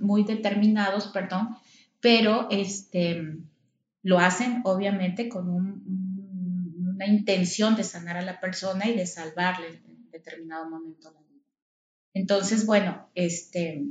muy 0.02 0.24
determinados, 0.24 1.08
perdón, 1.08 1.58
pero 2.00 2.48
este, 2.52 3.38
lo 4.04 4.20
hacen 4.20 4.62
obviamente 4.64 5.30
con 5.30 5.50
una 5.50 7.08
intención 7.08 7.76
de 7.76 7.84
sanar 7.84 8.18
a 8.18 8.22
la 8.22 8.40
persona 8.40 8.88
y 8.88 8.96
de 8.96 9.06
salvarle 9.06 9.82
en 9.88 10.10
determinado 10.12 10.70
momento 10.70 11.12
la 11.12 11.22
vida. 11.22 11.44
Entonces, 12.14 12.66
bueno, 12.66 13.10
este, 13.16 13.84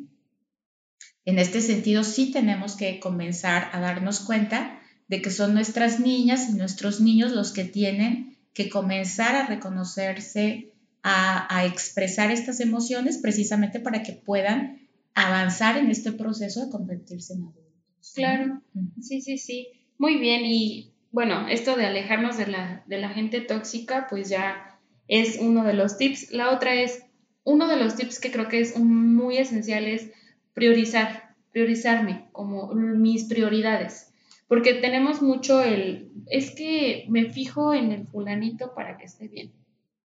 en 1.24 1.38
este 1.38 1.60
sentido 1.60 2.04
sí 2.04 2.30
tenemos 2.30 2.76
que 2.76 3.00
comenzar 3.00 3.70
a 3.72 3.80
darnos 3.80 4.20
cuenta 4.20 4.80
de 5.08 5.22
que 5.22 5.30
son 5.30 5.54
nuestras 5.54 6.00
niñas 6.00 6.48
y 6.48 6.54
nuestros 6.54 7.00
niños 7.00 7.32
los 7.32 7.52
que 7.52 7.64
tienen 7.64 8.38
que 8.54 8.68
comenzar 8.68 9.36
a 9.36 9.46
reconocerse, 9.46 10.72
a, 11.02 11.54
a 11.54 11.66
expresar 11.66 12.30
estas 12.30 12.60
emociones 12.60 13.18
precisamente 13.18 13.78
para 13.78 14.02
que 14.02 14.12
puedan 14.12 14.88
avanzar 15.14 15.76
en 15.76 15.90
este 15.90 16.12
proceso 16.12 16.64
de 16.64 16.70
convertirse 16.70 17.34
en 17.34 17.42
adultos. 17.42 17.65
Claro, 18.14 18.62
sí, 19.00 19.20
sí, 19.20 19.38
sí. 19.38 19.68
Muy 19.98 20.18
bien, 20.18 20.42
y 20.44 20.92
bueno, 21.10 21.48
esto 21.48 21.76
de 21.76 21.86
alejarnos 21.86 22.36
de 22.36 22.46
la, 22.46 22.84
de 22.86 22.98
la 22.98 23.08
gente 23.10 23.40
tóxica, 23.40 24.06
pues 24.08 24.28
ya 24.28 24.78
es 25.08 25.38
uno 25.40 25.64
de 25.64 25.74
los 25.74 25.96
tips. 25.96 26.30
La 26.32 26.50
otra 26.50 26.74
es 26.74 27.02
uno 27.44 27.68
de 27.68 27.76
los 27.76 27.96
tips 27.96 28.20
que 28.20 28.30
creo 28.30 28.48
que 28.48 28.60
es 28.60 28.78
muy 28.78 29.38
esencial 29.38 29.86
es 29.86 30.10
priorizar, 30.52 31.34
priorizarme 31.52 32.28
como 32.32 32.74
mis 32.74 33.24
prioridades. 33.24 34.12
Porque 34.48 34.74
tenemos 34.74 35.22
mucho 35.22 35.62
el, 35.62 36.12
es 36.26 36.54
que 36.54 37.06
me 37.08 37.30
fijo 37.30 37.74
en 37.74 37.92
el 37.92 38.06
fulanito 38.06 38.74
para 38.74 38.96
que 38.96 39.06
esté 39.06 39.28
bien. 39.28 39.52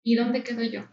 ¿Y 0.03 0.15
dónde 0.15 0.43
quedo 0.43 0.63
yo? 0.63 0.85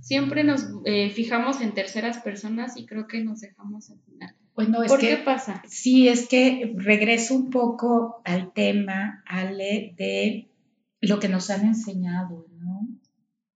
Siempre 0.00 0.44
nos 0.44 0.66
eh, 0.84 1.10
fijamos 1.10 1.60
en 1.60 1.74
terceras 1.74 2.18
personas 2.18 2.76
y 2.76 2.86
creo 2.86 3.06
que 3.06 3.22
nos 3.22 3.40
dejamos 3.40 3.90
al 3.90 4.00
final. 4.00 4.34
Bueno, 4.56 4.82
es 4.82 4.90
¿Por 4.90 5.00
que, 5.00 5.08
qué 5.10 5.16
pasa? 5.18 5.62
Sí, 5.68 6.08
es 6.08 6.28
que 6.28 6.74
regreso 6.76 7.34
un 7.34 7.50
poco 7.50 8.22
al 8.24 8.54
tema, 8.54 9.22
Ale, 9.26 9.94
de 9.98 10.48
lo 11.02 11.20
que 11.20 11.28
nos 11.28 11.50
han 11.50 11.66
enseñado, 11.66 12.46
¿no? 12.58 12.88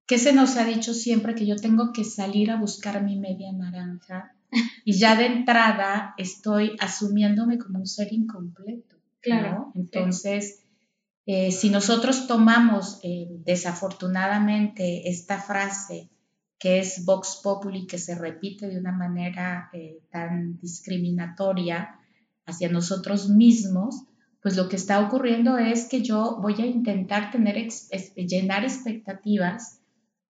¿Qué 0.06 0.18
se 0.18 0.34
nos 0.34 0.58
ha 0.58 0.64
dicho 0.66 0.92
siempre 0.92 1.34
que 1.34 1.46
yo 1.46 1.56
tengo 1.56 1.92
que 1.92 2.04
salir 2.04 2.50
a 2.50 2.56
buscar 2.56 3.02
mi 3.02 3.18
media 3.18 3.50
naranja 3.50 4.34
y 4.84 4.98
ya 4.98 5.16
de 5.16 5.26
entrada 5.26 6.14
estoy 6.18 6.76
asumiéndome 6.80 7.58
como 7.58 7.78
un 7.78 7.86
ser 7.86 8.12
incompleto. 8.12 8.96
Claro. 9.22 9.72
Entonces, 9.74 10.64
eh, 11.24 11.50
si 11.50 11.70
nosotros 11.70 12.26
tomamos 12.26 13.00
eh, 13.02 13.28
desafortunadamente 13.30 15.08
esta 15.08 15.40
frase 15.40 16.10
que 16.60 16.78
es 16.78 17.06
Vox 17.06 17.40
Populi, 17.42 17.86
que 17.86 17.98
se 17.98 18.14
repite 18.14 18.68
de 18.68 18.78
una 18.78 18.92
manera 18.92 19.70
eh, 19.72 20.02
tan 20.10 20.60
discriminatoria 20.60 21.98
hacia 22.44 22.68
nosotros 22.68 23.30
mismos, 23.30 24.04
pues 24.42 24.56
lo 24.56 24.68
que 24.68 24.76
está 24.76 25.00
ocurriendo 25.00 25.56
es 25.56 25.88
que 25.88 26.02
yo 26.02 26.38
voy 26.40 26.54
a 26.60 26.66
intentar 26.66 27.30
tener 27.30 27.56
llenar 28.14 28.64
expectativas 28.64 29.80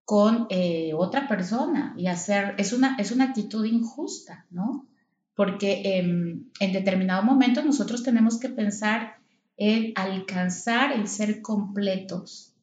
con 0.05 0.47
eh, 0.51 0.93
otra 0.95 1.27
persona 1.27 1.95
y 1.97 2.07
hacer, 2.07 2.55
es 2.59 2.73
una, 2.73 2.97
es 2.97 3.11
una 3.11 3.25
actitud 3.25 3.65
injusta, 3.65 4.47
¿no? 4.51 4.87
Porque 5.35 5.99
em, 5.99 6.49
en 6.61 6.73
determinado 6.73 7.25
momento 7.25 7.63
nosotros 7.63 8.05
tenemos 8.05 8.39
que 8.39 8.49
pensar 8.49 9.17
en 9.57 9.93
alcanzar 9.97 10.93
el 10.93 11.09
ser 11.09 11.43
completos. 11.43 12.55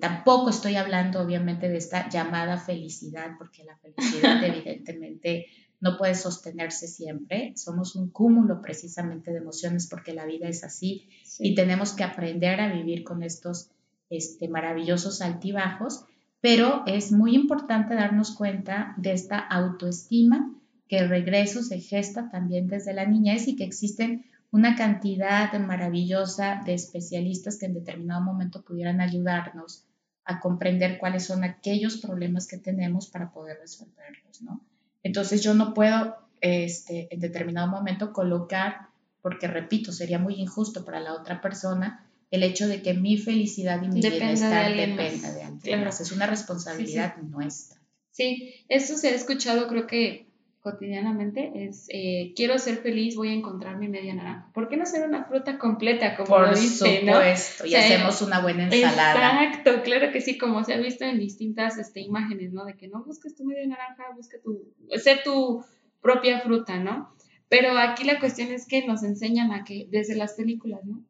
Tampoco 0.00 0.50
estoy 0.50 0.76
hablando 0.76 1.20
obviamente 1.20 1.68
de 1.68 1.76
esta 1.76 2.08
llamada 2.08 2.58
felicidad, 2.58 3.32
porque 3.38 3.64
la 3.64 3.76
felicidad 3.78 4.42
evidentemente 4.44 5.46
no 5.80 5.96
puede 5.96 6.14
sostenerse 6.14 6.88
siempre. 6.88 7.52
Somos 7.56 7.94
un 7.94 8.10
cúmulo 8.10 8.60
precisamente 8.60 9.30
de 9.30 9.38
emociones 9.38 9.86
porque 9.88 10.12
la 10.12 10.26
vida 10.26 10.48
es 10.48 10.64
así 10.64 11.08
y 11.38 11.54
tenemos 11.54 11.92
que 11.92 12.04
aprender 12.04 12.60
a 12.60 12.72
vivir 12.72 13.04
con 13.04 13.22
estos 13.22 13.70
este, 14.10 14.48
maravillosos 14.48 15.20
altibajos, 15.20 16.04
pero 16.40 16.82
es 16.86 17.12
muy 17.12 17.34
importante 17.34 17.94
darnos 17.94 18.34
cuenta 18.34 18.94
de 18.96 19.12
esta 19.12 19.38
autoestima 19.38 20.54
que 20.88 20.98
el 20.98 21.08
regreso 21.08 21.62
se 21.62 21.80
gesta 21.80 22.30
también 22.30 22.66
desde 22.66 22.94
la 22.94 23.04
niñez 23.04 23.46
y 23.46 23.56
que 23.56 23.64
existen 23.64 24.24
una 24.50 24.76
cantidad 24.76 25.52
maravillosa 25.58 26.62
de 26.64 26.74
especialistas 26.74 27.58
que 27.58 27.66
en 27.66 27.74
determinado 27.74 28.22
momento 28.22 28.62
pudieran 28.62 29.00
ayudarnos 29.00 29.84
a 30.24 30.40
comprender 30.40 30.98
cuáles 30.98 31.24
son 31.24 31.44
aquellos 31.44 31.98
problemas 31.98 32.46
que 32.46 32.58
tenemos 32.58 33.08
para 33.08 33.30
poder 33.30 33.58
resolverlos, 33.60 34.42
¿no? 34.42 34.60
Entonces 35.02 35.42
yo 35.42 35.54
no 35.54 35.74
puedo 35.74 36.16
este, 36.40 37.08
en 37.10 37.20
determinado 37.20 37.68
momento 37.68 38.12
colocar, 38.12 38.88
porque 39.22 39.48
repito, 39.48 39.92
sería 39.92 40.18
muy 40.18 40.34
injusto 40.34 40.84
para 40.84 41.00
la 41.00 41.14
otra 41.14 41.40
persona, 41.40 42.06
el 42.30 42.42
hecho 42.42 42.68
de 42.68 42.82
que 42.82 42.94
mi 42.94 43.16
felicidad 43.16 43.82
y 43.82 43.88
mi 43.88 44.00
bienestar 44.00 44.74
dependa 44.74 45.32
de 45.32 45.42
alguien 45.42 45.84
más. 45.84 46.00
Es 46.00 46.12
una 46.12 46.26
responsabilidad 46.26 47.16
nuestra. 47.16 47.80
Sí, 48.10 48.54
eso 48.68 48.96
se 48.96 49.08
ha 49.08 49.14
escuchado 49.14 49.68
creo 49.68 49.86
que 49.86 50.27
cotidianamente, 50.70 51.50
es 51.54 51.86
eh, 51.88 52.32
quiero 52.36 52.58
ser 52.58 52.76
feliz, 52.76 53.16
voy 53.16 53.28
a 53.28 53.32
encontrar 53.32 53.78
mi 53.78 53.88
media 53.88 54.14
naranja. 54.14 54.50
¿Por 54.52 54.68
qué 54.68 54.76
no 54.76 54.86
ser 54.86 55.06
una 55.06 55.24
fruta 55.24 55.58
completa 55.58 56.16
como 56.16 56.28
Por 56.28 56.48
lo 56.48 56.54
dice, 56.54 57.00
supuesto, 57.00 57.66
y 57.66 57.74
hacemos 57.74 58.20
una 58.22 58.40
buena 58.40 58.64
ensalada. 58.64 59.44
Exacto, 59.44 59.82
claro 59.82 60.12
que 60.12 60.20
sí, 60.20 60.36
como 60.36 60.64
se 60.64 60.74
ha 60.74 60.78
visto 60.78 61.04
en 61.04 61.18
distintas 61.18 61.78
este, 61.78 62.00
imágenes, 62.00 62.52
¿no? 62.52 62.64
De 62.64 62.76
que 62.76 62.88
no 62.88 63.02
busques 63.02 63.34
tu 63.34 63.44
media 63.44 63.66
naranja, 63.66 64.04
busca 64.14 64.38
tu, 64.42 64.72
ser 64.96 65.22
tu 65.22 65.64
propia 66.00 66.40
fruta, 66.40 66.78
¿no? 66.78 67.14
Pero 67.48 67.78
aquí 67.78 68.04
la 68.04 68.20
cuestión 68.20 68.52
es 68.52 68.66
que 68.66 68.86
nos 68.86 69.02
enseñan 69.02 69.52
a 69.52 69.64
que 69.64 69.88
desde 69.90 70.14
las 70.14 70.34
películas, 70.34 70.84
¿no? 70.84 71.02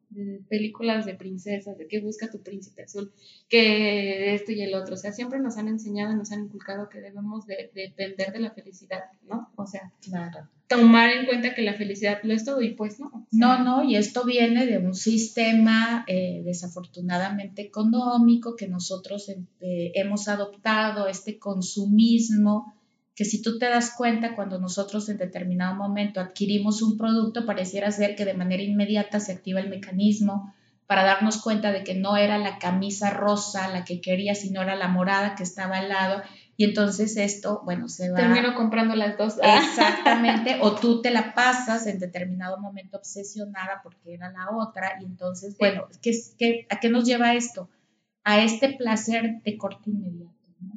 Películas 0.47 1.05
de 1.05 1.15
princesas, 1.15 1.77
de 1.77 1.87
que 1.87 1.99
busca 1.99 2.31
tu 2.31 2.41
príncipe 2.41 2.83
azul, 2.83 3.11
que 3.49 4.33
esto 4.33 4.53
y 4.53 4.61
el 4.61 4.73
otro. 4.73 4.95
O 4.95 4.97
sea, 4.97 5.11
siempre 5.11 5.39
nos 5.39 5.57
han 5.57 5.67
enseñado 5.67 6.13
y 6.13 6.15
nos 6.15 6.31
han 6.31 6.45
inculcado 6.45 6.87
que 6.87 7.01
debemos 7.01 7.45
de, 7.45 7.69
depender 7.73 8.31
de 8.31 8.39
la 8.39 8.51
felicidad, 8.51 9.03
¿no? 9.27 9.51
O 9.57 9.67
sea, 9.67 9.91
claro. 10.01 10.47
tomar 10.67 11.09
en 11.09 11.25
cuenta 11.25 11.53
que 11.53 11.61
la 11.61 11.73
felicidad 11.73 12.19
lo 12.23 12.33
es 12.33 12.45
todo 12.45 12.61
y 12.61 12.73
pues 12.73 13.01
no. 13.01 13.27
no, 13.31 13.63
no, 13.63 13.83
y 13.83 13.97
esto 13.97 14.23
viene 14.23 14.65
de 14.65 14.77
un 14.77 14.93
sistema 14.93 16.05
eh, 16.07 16.41
desafortunadamente 16.45 17.61
económico 17.61 18.55
que 18.55 18.69
nosotros 18.69 19.27
eh, 19.27 19.91
hemos 19.93 20.29
adoptado, 20.29 21.07
este 21.07 21.37
consumismo 21.37 22.78
que 23.19 23.25
si 23.25 23.41
tú 23.41 23.59
te 23.59 23.67
das 23.67 23.95
cuenta 23.97 24.33
cuando 24.33 24.59
nosotros 24.59 25.09
en 25.09 25.17
determinado 25.17 25.75
momento 25.75 26.21
adquirimos 26.21 26.81
un 26.81 26.97
producto, 26.97 27.45
pareciera 27.45 27.91
ser 27.91 28.15
que 28.15 28.23
de 28.23 28.33
manera 28.33 28.63
inmediata 28.63 29.19
se 29.19 29.33
activa 29.33 29.59
el 29.59 29.67
mecanismo 29.67 30.55
para 30.87 31.03
darnos 31.03 31.41
cuenta 31.41 31.73
de 31.73 31.83
que 31.83 31.95
no 31.95 32.15
era 32.15 32.37
la 32.37 32.59
camisa 32.59 33.09
rosa 33.09 33.67
la 33.67 33.83
que 33.83 33.99
quería, 33.99 34.35
sino 34.35 34.61
era 34.61 34.77
la 34.77 34.87
morada 34.87 35.35
que 35.35 35.43
estaba 35.43 35.79
al 35.79 35.89
lado. 35.89 36.21
Y 36.55 36.63
entonces 36.63 37.17
esto, 37.17 37.61
bueno, 37.65 37.89
se 37.89 38.09
va... 38.09 38.19
Termino 38.19 38.55
comprando 38.55 38.95
las 38.95 39.17
dos. 39.17 39.35
Exactamente, 39.43 40.59
o 40.61 40.75
tú 40.75 41.01
te 41.01 41.11
la 41.11 41.33
pasas 41.33 41.87
en 41.87 41.99
determinado 41.99 42.57
momento 42.57 42.99
obsesionada 42.99 43.81
porque 43.83 44.13
era 44.13 44.31
la 44.31 44.49
otra. 44.49 44.93
Y 45.01 45.03
entonces, 45.03 45.57
bueno, 45.59 45.89
¿qué, 46.01 46.13
qué, 46.37 46.67
a 46.69 46.79
qué 46.79 46.87
nos 46.87 47.03
lleva 47.03 47.33
esto? 47.33 47.67
A 48.23 48.39
este 48.39 48.77
placer 48.77 49.41
de 49.43 49.57
corte 49.57 49.89
inmediato. 49.89 50.31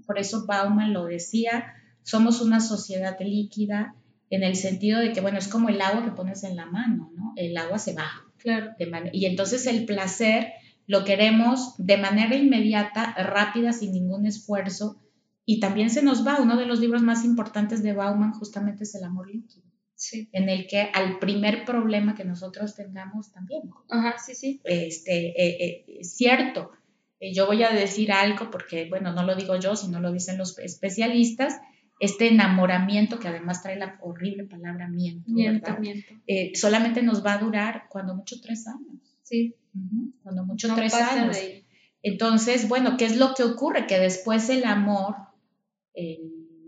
Por 0.05 0.19
eso 0.19 0.45
Bauman 0.45 0.93
lo 0.93 1.05
decía, 1.05 1.77
somos 2.03 2.41
una 2.41 2.61
sociedad 2.61 3.17
líquida 3.21 3.95
en 4.31 4.43
el 4.43 4.57
sentido 4.57 5.01
de 5.01 5.13
que, 5.13 5.21
bueno, 5.21 5.39
es 5.39 5.49
como 5.49 5.69
el 5.69 5.81
agua 5.81 6.05
que 6.05 6.11
pones 6.13 6.43
en 6.43 6.57
la 6.57 6.67
mano, 6.67 7.11
¿no? 7.15 7.35
El 7.37 7.57
agua 7.57 7.79
se 7.79 7.95
baja. 7.95 8.27
Claro. 8.39 8.73
y 9.13 9.27
entonces 9.27 9.69
el 9.69 9.85
placer 9.85 10.55
lo 10.87 11.05
queremos 11.05 11.75
de 11.79 11.97
manera 11.97 12.35
inmediata, 12.35 13.15
rápida, 13.15 13.73
sin 13.73 13.93
ningún 13.93 14.27
esfuerzo. 14.27 15.01
Y 15.45 15.61
también 15.61 15.91
se 15.91 16.03
nos 16.03 16.27
va. 16.27 16.41
Uno 16.41 16.57
de 16.57 16.67
los 16.67 16.81
libros 16.81 17.03
más 17.03 17.25
importantes 17.25 17.83
de 17.83 17.93
Bauman 17.93 18.33
justamente 18.33 18.85
es 18.85 18.95
El 18.95 19.05
amor 19.05 19.33
líquido. 19.33 19.67
Sí. 19.95 20.29
En 20.33 20.49
el 20.49 20.67
que 20.67 20.91
al 20.93 21.19
primer 21.19 21.65
problema 21.65 22.15
que 22.15 22.25
nosotros 22.25 22.75
tengamos 22.75 23.33
también. 23.33 23.71
Ajá, 23.89 24.17
sí, 24.19 24.35
sí. 24.35 24.61
Este, 24.65 25.29
eh, 25.29 25.85
eh, 25.87 26.05
cierto. 26.05 26.73
Eh, 27.21 27.33
yo 27.33 27.47
voy 27.47 27.63
a 27.63 27.71
decir 27.71 28.11
algo 28.11 28.51
porque, 28.51 28.89
bueno, 28.89 29.13
no 29.13 29.23
lo 29.23 29.37
digo 29.37 29.57
yo, 29.57 29.77
sino 29.77 30.01
lo 30.01 30.11
dicen 30.11 30.39
los 30.39 30.59
especialistas 30.59 31.61
este 32.03 32.27
enamoramiento 32.27 33.21
que 33.21 33.29
además 33.29 33.63
trae 33.63 33.77
la 33.77 33.97
horrible 34.03 34.43
palabra 34.43 34.89
miento, 34.89 35.31
¿verdad? 35.33 35.79
Eh, 36.27 36.51
solamente 36.57 37.01
nos 37.01 37.25
va 37.25 37.35
a 37.35 37.39
durar 37.39 37.85
cuando 37.89 38.13
mucho 38.17 38.41
tres 38.41 38.67
años. 38.67 39.01
Sí. 39.23 39.55
Cuando 40.25 40.45
mucho 40.45 40.75
tres 40.75 40.95
años. 40.95 41.39
Entonces, 42.03 42.69
bueno, 42.69 42.97
¿qué 42.97 43.05
es 43.05 43.17
lo 43.19 43.35
que 43.35 43.45
ocurre? 43.45 43.87
Que 43.87 44.01
después 44.01 44.51
el 44.51 44.65
amor, 44.65 45.15
eh, 45.95 46.19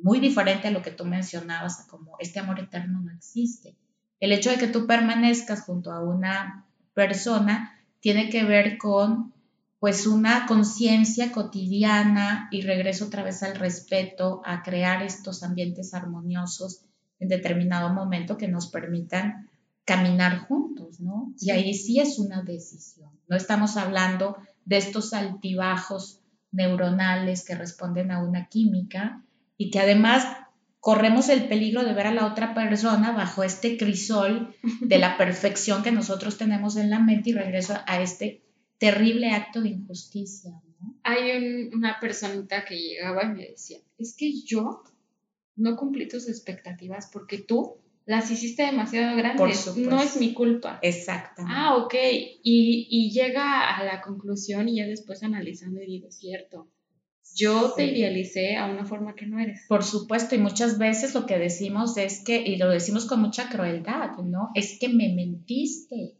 muy 0.00 0.20
diferente 0.20 0.68
a 0.68 0.70
lo 0.70 0.82
que 0.82 0.92
tú 0.92 1.04
mencionabas, 1.04 1.84
como 1.88 2.16
este 2.20 2.38
amor 2.38 2.60
eterno 2.60 3.00
no 3.00 3.10
existe. 3.10 3.74
El 4.20 4.30
hecho 4.30 4.50
de 4.50 4.58
que 4.58 4.68
tú 4.68 4.86
permanezcas 4.86 5.62
junto 5.62 5.90
a 5.90 6.00
una 6.00 6.64
persona 6.94 7.76
tiene 7.98 8.28
que 8.28 8.44
ver 8.44 8.78
con 8.78 9.33
pues 9.84 10.06
una 10.06 10.46
conciencia 10.46 11.30
cotidiana 11.30 12.48
y 12.50 12.62
regreso 12.62 13.04
otra 13.04 13.22
vez 13.22 13.42
al 13.42 13.54
respeto, 13.54 14.40
a 14.46 14.62
crear 14.62 15.02
estos 15.02 15.42
ambientes 15.42 15.92
armoniosos 15.92 16.86
en 17.18 17.28
determinado 17.28 17.92
momento 17.92 18.38
que 18.38 18.48
nos 18.48 18.68
permitan 18.68 19.50
caminar 19.84 20.38
juntos, 20.38 21.00
¿no? 21.00 21.34
Y 21.38 21.50
ahí 21.50 21.74
sí 21.74 22.00
es 22.00 22.18
una 22.18 22.40
decisión. 22.42 23.10
No 23.28 23.36
estamos 23.36 23.76
hablando 23.76 24.38
de 24.64 24.78
estos 24.78 25.12
altibajos 25.12 26.22
neuronales 26.50 27.44
que 27.44 27.54
responden 27.54 28.10
a 28.10 28.24
una 28.24 28.48
química 28.48 29.22
y 29.58 29.70
que 29.70 29.80
además 29.80 30.26
corremos 30.80 31.28
el 31.28 31.46
peligro 31.46 31.84
de 31.84 31.92
ver 31.92 32.06
a 32.06 32.14
la 32.14 32.24
otra 32.24 32.54
persona 32.54 33.12
bajo 33.12 33.44
este 33.44 33.76
crisol 33.76 34.56
de 34.80 34.98
la 34.98 35.18
perfección 35.18 35.82
que 35.82 35.92
nosotros 35.92 36.38
tenemos 36.38 36.76
en 36.76 36.88
la 36.88 37.00
mente 37.00 37.28
y 37.28 37.32
regreso 37.34 37.74
a 37.86 38.00
este 38.00 38.43
terrible 38.84 39.30
acto 39.30 39.60
de 39.62 39.70
injusticia. 39.70 40.50
¿no? 40.80 40.96
Hay 41.02 41.68
una 41.72 41.98
personita 42.00 42.64
que 42.64 42.76
llegaba 42.76 43.24
y 43.24 43.28
me 43.28 43.46
decía, 43.48 43.78
es 43.98 44.14
que 44.16 44.32
yo 44.42 44.82
no 45.56 45.76
cumplí 45.76 46.08
tus 46.08 46.28
expectativas 46.28 47.08
porque 47.12 47.38
tú 47.38 47.76
las 48.06 48.30
hiciste 48.30 48.64
demasiado 48.64 49.16
grandes, 49.16 49.76
no 49.76 50.02
es 50.02 50.18
mi 50.18 50.34
culpa. 50.34 50.78
Exactamente. 50.82 51.56
Ah, 51.56 51.76
ok, 51.76 51.94
y, 52.42 52.86
y, 52.90 53.10
llega 53.12 53.74
a 53.74 53.82
la 53.82 54.02
conclusión 54.02 54.68
y 54.68 54.76
ya 54.76 54.86
después 54.86 55.22
analizando 55.22 55.80
y 55.80 55.86
digo, 55.86 56.10
cierto, 56.10 56.68
yo 57.34 57.72
te 57.74 57.86
idealicé 57.86 58.56
a 58.56 58.66
una 58.66 58.84
forma 58.84 59.14
que 59.14 59.26
no 59.26 59.40
eres. 59.40 59.64
Por 59.68 59.82
supuesto, 59.82 60.34
y 60.34 60.38
muchas 60.38 60.76
veces 60.76 61.14
lo 61.14 61.24
que 61.24 61.38
decimos 61.38 61.96
es 61.96 62.22
que, 62.22 62.42
y 62.42 62.56
lo 62.56 62.68
decimos 62.68 63.06
con 63.06 63.22
mucha 63.22 63.48
crueldad, 63.48 64.18
¿no? 64.18 64.50
Es 64.54 64.78
que 64.78 64.90
me 64.90 65.14
mentiste. 65.14 66.18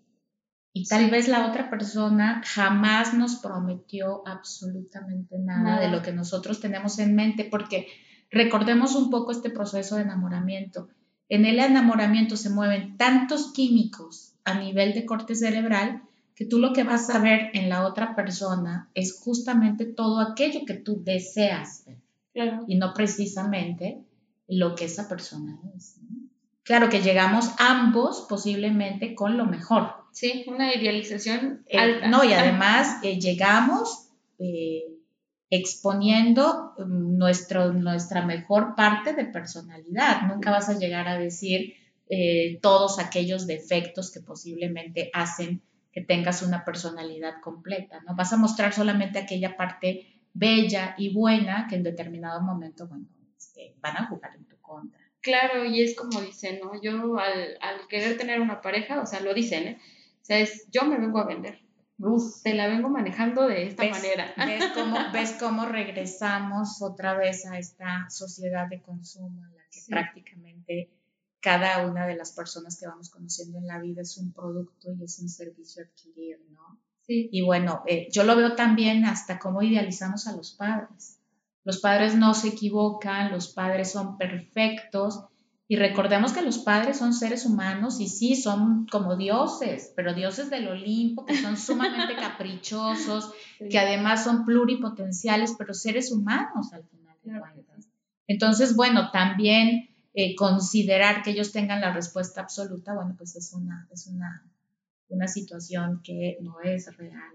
Y 0.76 0.88
tal 0.88 1.08
vez 1.08 1.28
la 1.28 1.46
otra 1.46 1.70
persona 1.70 2.42
jamás 2.44 3.14
nos 3.14 3.37
prometió 3.37 4.26
absolutamente 4.26 5.38
nada, 5.38 5.80
de 5.80 5.88
lo 5.88 6.02
que 6.02 6.12
nosotros 6.12 6.60
tenemos 6.60 6.98
en 6.98 7.14
mente, 7.14 7.44
porque 7.44 7.87
recordemos 8.28 8.96
un 8.96 9.08
poco 9.08 9.30
este 9.30 9.50
proceso 9.50 9.94
de 9.94 10.02
enamoramiento. 10.02 10.88
En 11.28 11.46
el 11.46 11.60
enamoramiento 11.60 12.37
se 12.37 12.50
mueven 12.50 12.96
tantos 12.96 13.52
químicos 13.52 14.34
a 14.44 14.54
nivel 14.54 14.94
de 14.94 15.06
corte 15.06 15.37
cerebral 15.37 16.02
que 16.34 16.44
tú 16.44 16.58
lo 16.58 16.72
que 16.72 16.82
vas 16.82 17.08
a 17.08 17.20
ver 17.20 17.50
en 17.54 17.68
la 17.68 17.87
otra 17.87 18.16
persona 18.16 18.90
es 18.94 19.20
justamente 19.20 19.84
todo 19.84 20.20
aquello 20.20 20.66
que 20.66 20.74
tú 20.74 21.00
deseas 21.04 21.84
ver 21.87 22.58
y 22.66 22.76
no 22.76 22.94
precisamente 22.94 24.02
lo 24.48 24.74
que 24.74 24.87
esa 24.87 25.08
persona 25.08 25.56
es. 25.76 26.00
Claro 26.64 26.88
que 26.88 27.00
llegamos 27.00 27.50
ambos 27.58 28.26
posiblemente 28.28 29.14
con 29.14 29.37
lo 29.37 29.46
mejor. 29.46 30.03
Sí, 30.14 30.44
una 30.46 30.72
idealización 30.72 31.64
eh, 31.66 31.77
alta. 31.77 32.07
No, 32.07 32.22
y 32.22 32.33
además 32.33 33.03
eh, 33.03 33.18
llegamos 33.18 34.11
eh, 34.38 34.85
exponiendo 35.50 36.72
mm, 36.79 37.18
nuestro, 37.18 37.72
nuestra 37.72 38.24
mejor 38.24 38.77
parte 38.77 39.12
de 39.12 39.24
personalidad. 39.24 40.22
Nunca 40.29 40.53
vas 40.53 40.68
a 40.68 40.79
llegar 40.79 41.09
a 41.09 41.18
decir 41.18 41.74
todos 42.61 43.00
aquellos 43.00 43.46
defectos 43.46 44.12
que 44.12 44.20
posiblemente 44.20 45.11
hacen 45.14 45.62
que 45.90 46.03
tengas 46.03 46.42
una 46.42 46.64
personalidad 46.64 47.40
completa, 47.42 48.00
¿no? 48.07 48.14
Vas 48.14 48.33
a 48.33 48.37
mostrar 48.37 48.72
solamente 48.72 49.18
aquella 49.18 49.57
parte 49.57 50.22
bella 50.33 50.94
y 50.96 51.12
buena 51.12 51.66
que 51.68 51.77
en 51.77 51.83
determinado 51.83 52.40
momento, 52.40 52.87
bueno, 52.87 53.07
este, 53.37 53.74
van 53.81 53.96
a 53.96 54.07
jugar 54.07 54.37
en 54.37 54.44
tu 54.44 54.57
contra. 54.59 55.00
Claro, 55.20 55.64
y 55.64 55.81
es 55.81 55.96
como 55.96 56.20
dicen, 56.20 56.61
¿no? 56.62 56.81
Yo 56.81 57.18
al, 57.18 57.57
al, 57.61 57.88
querer 57.88 58.16
tener 58.16 58.40
una 58.40 58.61
pareja, 58.61 59.00
o 59.00 59.07
sea, 59.07 59.20
lo 59.20 59.35
dicen, 59.35 59.66
¿eh? 59.66 59.79
O 60.24 60.26
sea, 60.26 60.38
es, 60.38 60.66
yo 60.72 60.87
me 60.87 60.96
vengo 60.96 61.18
a 61.18 61.26
vender. 61.26 61.60
Uf, 61.98 62.42
te 62.42 62.54
la 62.54 62.66
vengo 62.66 62.88
manejando 62.88 63.46
de 63.46 63.66
esta 63.66 63.84
manera. 63.84 64.32
¿ves 64.38 64.64
cómo, 64.74 64.96
¿Ves 65.12 65.37
cómo 65.38 65.66
regresamos 65.66 66.80
otra 66.80 67.14
vez 67.14 67.44
a 67.44 67.58
esta 67.58 68.08
sociedad 68.08 68.66
de 68.66 68.80
consumo 68.80 69.44
en 69.44 69.54
la 69.54 69.62
que 69.70 69.80
prácticamente 69.87 70.90
cada 71.40 71.87
una 71.87 72.06
de 72.06 72.16
las 72.16 72.32
personas 72.32 72.80
que 72.80 72.87
vamos 72.87 73.10
conociendo 73.10 73.58
en 73.58 73.66
la 73.66 73.78
vida 73.78 74.00
es 74.00 74.16
un 74.16 74.32
producto 74.32 74.94
y 74.94 75.04
es 75.04 75.18
un 75.18 75.28
servicio 75.28 75.82
a 75.82 75.87
adquirir, 75.87 76.40
¿no? 76.52 76.80
Sí. 77.02 77.28
Y 77.30 77.42
bueno, 77.42 77.82
eh, 77.87 78.08
yo 78.10 78.24
lo 78.24 78.34
veo 78.34 78.54
también 78.54 79.04
hasta 79.04 79.38
cómo 79.38 79.60
idealizamos 79.60 80.26
a 80.26 80.34
los 80.34 80.52
padres. 80.52 81.20
Los 81.62 81.80
padres 81.80 82.14
no 82.14 82.32
se 82.32 82.48
equivocan, 82.48 83.30
los 83.30 83.48
padres 83.48 83.92
son 83.92 84.16
perfectos 84.16 85.26
y 85.66 85.77
recordemos 85.77 86.33
que 86.33 86.42
los 86.42 86.59
padres 86.59 86.98
son 86.98 87.14
seres 87.14 87.46
humanos 87.46 87.98
y 87.98 88.09
sí, 88.09 88.37
son 88.37 88.87
como 88.87 89.16
dioses, 89.16 89.92
pero 89.96 90.12
dioses 90.12 90.50
del 90.50 90.68
Olimpo, 90.68 91.24
que 91.24 91.37
son 91.37 91.57
sumamente 91.57 92.16
caprichosos, 92.20 93.33
que 93.70 93.79
además 93.79 94.24
son 94.24 94.44
pluripotenciales, 94.44 95.55
pero 95.57 95.72
seres 95.72 96.12
humanos 96.12 96.72
al 96.74 96.85
final 96.85 97.16
de 97.22 97.40
cuentas. 97.40 97.88
Entonces, 98.27 98.77
bueno, 98.77 99.11
también 99.11 99.88
eh, 100.12 100.35
considerar 100.37 101.22
que 101.22 101.31
ellos 101.31 101.53
tengan 101.53 101.81
la 101.81 101.92
respuesta 101.94 102.42
absoluta, 102.42 102.94
bueno, 102.94 103.14
pues 103.16 103.35
es 103.35 103.55
una, 103.55 103.88
es 103.90 104.07
una, 104.07 104.44
una 105.09 105.29
situación 105.29 106.03
que 106.05 106.37
no 106.42 106.61
es 106.61 106.94
real. 106.98 107.33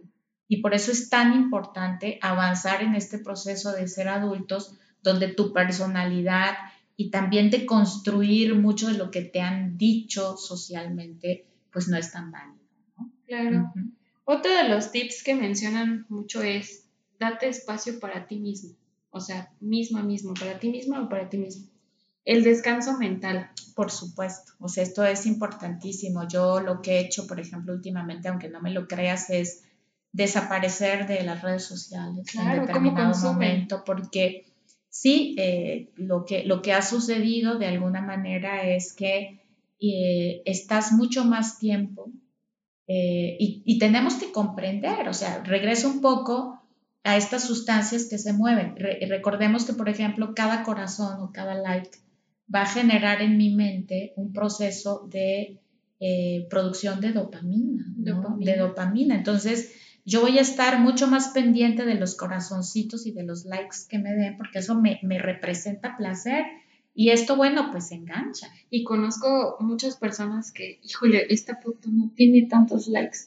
Y 0.47 0.61
por 0.61 0.75
eso 0.75 0.91
es 0.91 1.09
tan 1.09 1.33
importante 1.33 2.19
avanzar 2.21 2.83
en 2.83 2.93
este 2.93 3.17
proceso 3.17 3.71
de 3.71 3.87
ser 3.87 4.07
adultos, 4.07 4.75
donde 5.01 5.29
tu 5.29 5.51
personalidad 5.51 6.55
y 6.99 7.11
también 7.11 7.49
de 7.49 7.65
construir 7.65 8.55
mucho 8.55 8.87
de 8.87 8.97
lo 8.97 9.09
que 9.09 9.21
te 9.21 9.39
han 9.39 9.77
dicho 9.77 10.35
socialmente, 10.35 11.45
pues 11.71 11.87
no 11.87 11.95
es 11.95 12.11
tan 12.11 12.29
válido. 12.29 12.59
¿no? 12.97 13.09
Claro. 13.25 13.71
Otro 14.25 14.51
de 14.51 14.67
los 14.67 14.91
tips 14.91 15.23
que 15.23 15.33
mencionan 15.33 16.05
mucho 16.09 16.43
es 16.43 16.83
date 17.17 17.47
espacio 17.47 18.01
para 18.01 18.27
ti 18.27 18.37
mismo. 18.37 18.71
O 19.11 19.21
sea, 19.21 19.49
misma, 19.61 20.03
mismo, 20.03 20.33
para 20.33 20.59
ti 20.59 20.71
misma 20.71 21.01
o 21.01 21.07
para 21.07 21.29
ti 21.29 21.37
mismo. 21.37 21.69
El 22.25 22.43
descanso 22.43 22.97
mental. 22.97 23.49
Por 23.75 23.91
supuesto, 23.91 24.51
o 24.59 24.67
sea, 24.67 24.83
esto 24.83 25.05
es 25.05 25.25
importantísimo. 25.25 26.27
Yo 26.27 26.59
lo 26.59 26.81
que 26.81 26.97
he 26.97 26.99
hecho, 26.99 27.27
por 27.27 27.39
ejemplo, 27.39 27.71
últimamente, 27.71 28.27
aunque 28.27 28.49
no 28.49 28.59
me 28.59 28.71
lo 28.71 28.89
creas, 28.89 29.29
es 29.29 29.63
desaparecer 30.11 31.07
de 31.07 31.23
las 31.23 31.41
redes 31.43 31.63
sociales 31.63 32.25
en 32.35 32.59
determinado 32.59 33.17
momento, 33.19 33.83
porque 33.85 34.48
sí, 34.89 35.35
eh, 35.37 35.89
lo, 35.95 36.25
que, 36.25 36.43
lo 36.43 36.61
que 36.61 36.73
ha 36.73 36.81
sucedido 36.81 37.57
de 37.57 37.67
alguna 37.67 38.01
manera 38.01 38.67
es 38.67 38.93
que 38.93 39.41
eh, 39.79 40.41
estás 40.45 40.91
mucho 40.91 41.23
más 41.25 41.59
tiempo 41.59 42.11
eh, 42.87 43.37
y, 43.39 43.61
y, 43.65 43.77
tenemos 43.77 44.15
que 44.15 44.31
comprender, 44.31 45.07
o 45.07 45.13
sea, 45.13 45.43
regreso 45.43 45.89
un 45.89 46.01
poco 46.01 46.59
a 47.03 47.17
estas 47.17 47.43
sustancias 47.45 48.07
que 48.09 48.17
se 48.17 48.33
mueven. 48.33 48.75
recordemos 49.07 49.65
que, 49.65 49.73
por 49.73 49.89
ejemplo, 49.89 50.33
cada 50.35 50.63
corazón 50.63 51.21
o 51.21 51.31
cada 51.31 51.53
like 51.53 51.91
va 52.53 52.63
a 52.63 52.65
generar 52.65 53.21
en 53.21 53.37
mi 53.37 53.53
mente 53.53 54.13
un 54.15 54.33
proceso 54.33 55.07
de 55.07 55.59
producción 56.49 56.99
de 56.99 57.11
dopamina, 57.11 57.85
de 57.95 58.57
dopamina. 58.57 59.15
Entonces, 59.15 59.71
yo 60.09 60.21
voy 60.21 60.39
a 60.39 60.41
estar 60.41 60.79
mucho 60.79 61.07
más 61.07 61.29
pendiente 61.29 61.85
de 61.85 61.93
los 61.93 62.15
corazoncitos 62.15 63.05
y 63.05 63.11
de 63.11 63.23
los 63.23 63.45
likes 63.45 63.77
que 63.87 63.99
me 63.99 64.13
den, 64.13 64.37
porque 64.37 64.59
eso 64.59 64.73
me, 64.73 64.99
me 65.03 65.19
representa 65.19 65.95
placer. 65.97 66.45
Y 66.95 67.11
esto, 67.11 67.35
bueno, 67.35 67.69
pues 67.71 67.91
engancha. 67.91 68.47
Y 68.71 68.83
conozco 68.83 69.57
muchas 69.59 69.97
personas 69.97 70.51
que, 70.51 70.79
híjole, 70.83 71.27
esta 71.29 71.57
foto 71.57 71.89
no 71.91 72.09
tiene 72.15 72.47
tantos 72.47 72.87
likes. 72.87 73.19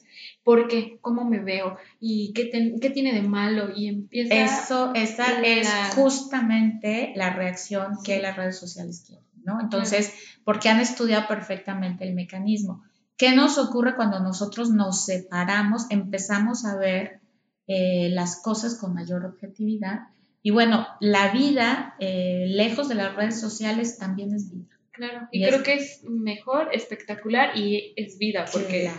¿Por 0.43 0.67
qué? 0.67 0.97
¿Cómo 0.99 1.23
me 1.23 1.39
veo? 1.39 1.77
¿Y 2.01 2.33
qué, 2.33 2.51
qué 2.81 2.89
tiene 2.89 3.13
de 3.13 3.21
malo? 3.21 3.71
Y 3.73 3.87
empieza... 3.87 4.35
Eso, 4.35 4.93
esa 4.93 5.41
es 5.41 5.67
justamente 5.95 7.13
la 7.15 7.33
reacción 7.33 7.97
que 8.03 8.19
las 8.19 8.35
redes 8.35 8.59
sociales 8.59 9.05
quieren, 9.07 9.25
¿no? 9.45 9.61
Entonces, 9.61 10.13
porque 10.43 10.67
han 10.67 10.81
estudiado 10.81 11.27
perfectamente 11.29 12.03
el 12.03 12.13
mecanismo. 12.13 12.83
¿Qué 13.17 13.35
nos 13.35 13.57
ocurre 13.57 13.95
cuando 13.95 14.19
nosotros 14.19 14.69
nos 14.69 15.05
separamos, 15.05 15.85
empezamos 15.89 16.65
a 16.65 16.75
ver 16.75 17.21
eh, 17.67 18.09
las 18.11 18.41
cosas 18.41 18.75
con 18.75 18.93
mayor 18.93 19.25
objetividad? 19.25 20.07
Y 20.41 20.51
bueno, 20.51 20.87
la 20.99 21.31
vida, 21.31 21.95
eh, 21.99 22.45
lejos 22.47 22.89
de 22.89 22.95
las 22.95 23.15
redes 23.15 23.39
sociales, 23.39 23.97
también 23.97 24.33
es 24.33 24.51
vida. 24.51 24.77
Claro, 24.91 25.27
y, 25.31 25.43
creo 25.43 25.63
que 25.63 25.73
es 25.75 26.03
mejor, 26.03 26.69
espectacular 26.71 27.57
y 27.57 27.93
es 27.95 28.17
vida, 28.17 28.45
porque 28.51 28.91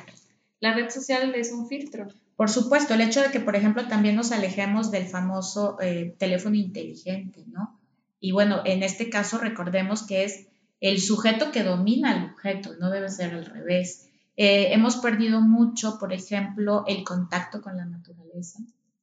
la 0.59 0.75
red 0.75 0.91
social 0.91 1.35
es 1.35 1.53
un 1.53 1.69
filtro. 1.69 2.09
Por 2.37 2.51
supuesto, 2.51 2.95
el 2.95 3.01
hecho 3.01 3.21
de 3.21 3.31
que, 3.31 3.41
por 3.41 3.55
ejemplo, 3.55 3.87
también 3.87 4.17
nos 4.17 4.33
alejemos 4.33 4.91
del 4.91 5.07
famoso 5.07 5.77
eh, 5.81 6.17
teléfono 6.19 6.57
inteligente, 6.57 7.45
¿no? 7.47 7.79
Y 8.19 8.33
bueno, 8.33 8.63
en 8.65 8.83
este 8.83 9.11
caso 9.11 9.39
recordemos 9.39 10.05
que 10.05 10.25
es 10.25 10.49
el 10.85 11.01
sujeto 11.01 11.51
que 11.51 11.63
domina 11.63 12.11
al 12.11 12.33
objeto, 12.33 12.75
no 12.79 12.91
debe 12.91 13.09
ser 13.09 13.33
al 13.33 13.47
revés. 13.47 14.11
Eh, 14.37 14.75
hemos 14.75 14.97
perdido 14.97 15.41
mucho, 15.41 15.99
por 15.99 16.13
ejemplo, 16.13 16.85
el 16.87 17.05
contacto 17.05 17.63
con 17.63 17.79
la 17.79 17.87
naturaleza. 17.87 18.59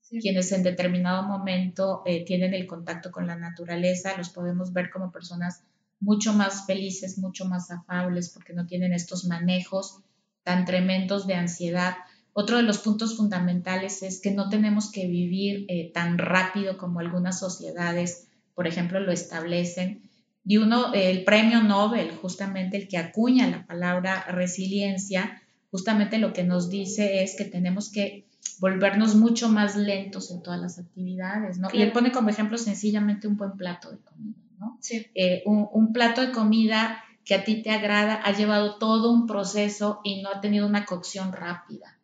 Quienes 0.07 0.51
en 0.51 0.61
determinado 0.61 1.23
momento 1.23 2.03
eh, 2.05 2.23
tienen 2.23 2.53
el 2.53 2.67
contacto 2.67 3.09
con 3.09 3.25
la 3.25 3.35
naturaleza, 3.35 4.15
los 4.15 4.29
podemos 4.29 4.73
ver 4.73 4.91
como 4.91 5.11
personas 5.11 5.63
mucho 5.99 6.33
más 6.33 6.67
felices, 6.67 7.17
mucho 7.17 7.45
más 7.45 7.71
afables, 7.71 8.29
porque 8.29 8.53
no 8.53 8.67
tienen 8.67 8.93
estos 8.93 9.25
manejos 9.25 10.01
tan 10.43 10.65
tremendos 10.65 11.25
de 11.25 11.33
ansiedad. 11.33 11.95
Otro 12.33 12.57
de 12.57 12.63
los 12.63 12.77
puntos 12.77 13.17
fundamentales 13.17 14.03
es 14.03 14.21
que 14.21 14.29
no 14.29 14.49
tenemos 14.49 14.91
que 14.91 15.07
vivir 15.07 15.65
eh, 15.67 15.91
tan 15.91 16.19
rápido 16.19 16.77
como 16.77 16.99
algunas 16.99 17.39
sociedades, 17.39 18.27
por 18.53 18.67
ejemplo, 18.67 18.99
lo 18.99 19.11
establecen. 19.11 20.10
Y 20.43 20.57
uno, 20.57 20.93
el 20.93 21.23
premio 21.23 21.61
Nobel, 21.61 22.11
justamente 22.11 22.77
el 22.77 22.87
que 22.87 22.97
acuña 22.97 23.47
la 23.47 23.65
palabra 23.65 24.23
resiliencia, 24.29 25.41
justamente 25.69 26.17
lo 26.17 26.33
que 26.33 26.43
nos 26.43 26.69
dice 26.69 27.23
es 27.23 27.35
que 27.35 27.45
tenemos 27.45 27.91
que 27.91 28.25
volvernos 28.59 29.15
mucho 29.15 29.49
más 29.49 29.75
lentos 29.75 30.31
en 30.31 30.41
todas 30.41 30.59
las 30.59 30.79
actividades, 30.79 31.57
¿no? 31.59 31.69
Y 31.71 31.81
él 31.81 31.91
pone 31.91 32.11
como 32.11 32.29
ejemplo 32.29 32.57
sencillamente 32.57 33.27
un 33.27 33.37
buen 33.37 33.53
plato 33.53 33.91
de 33.91 33.99
comida, 33.99 34.37
¿no? 34.59 34.77
Sí. 34.81 35.07
Eh, 35.15 35.43
un, 35.45 35.67
un, 35.71 35.93
plato 35.93 36.21
de 36.21 36.31
comida 36.31 37.03
que 37.23 37.35
a 37.35 37.43
ti 37.43 37.61
te 37.61 37.69
agrada 37.69 38.15
ha 38.15 38.31
llevado 38.31 38.77
todo 38.77 39.11
un 39.11 39.27
proceso 39.27 40.01
y 40.03 40.21
no 40.21 40.29
ha 40.29 40.41
tenido 40.41 40.67
una 40.67 40.85
cocción 40.85 41.31
rápida. 41.31 41.99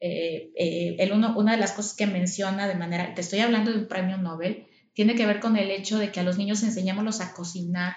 Eh, 0.00 0.50
eh, 0.56 1.10
uno, 1.12 1.36
una 1.36 1.52
de 1.52 1.58
las 1.58 1.72
cosas 1.72 1.94
que 1.94 2.06
menciona 2.06 2.66
de 2.66 2.74
manera, 2.74 3.14
te 3.14 3.20
estoy 3.20 3.40
hablando 3.40 3.70
de 3.70 3.80
un 3.80 3.88
premio 3.88 4.16
Nobel, 4.16 4.66
tiene 4.94 5.14
que 5.14 5.26
ver 5.26 5.40
con 5.40 5.56
el 5.56 5.70
hecho 5.70 5.98
de 5.98 6.10
que 6.10 6.20
a 6.20 6.22
los 6.22 6.38
niños 6.38 6.62
enseñémoslos 6.62 7.20
a 7.20 7.32
cocinar, 7.32 7.94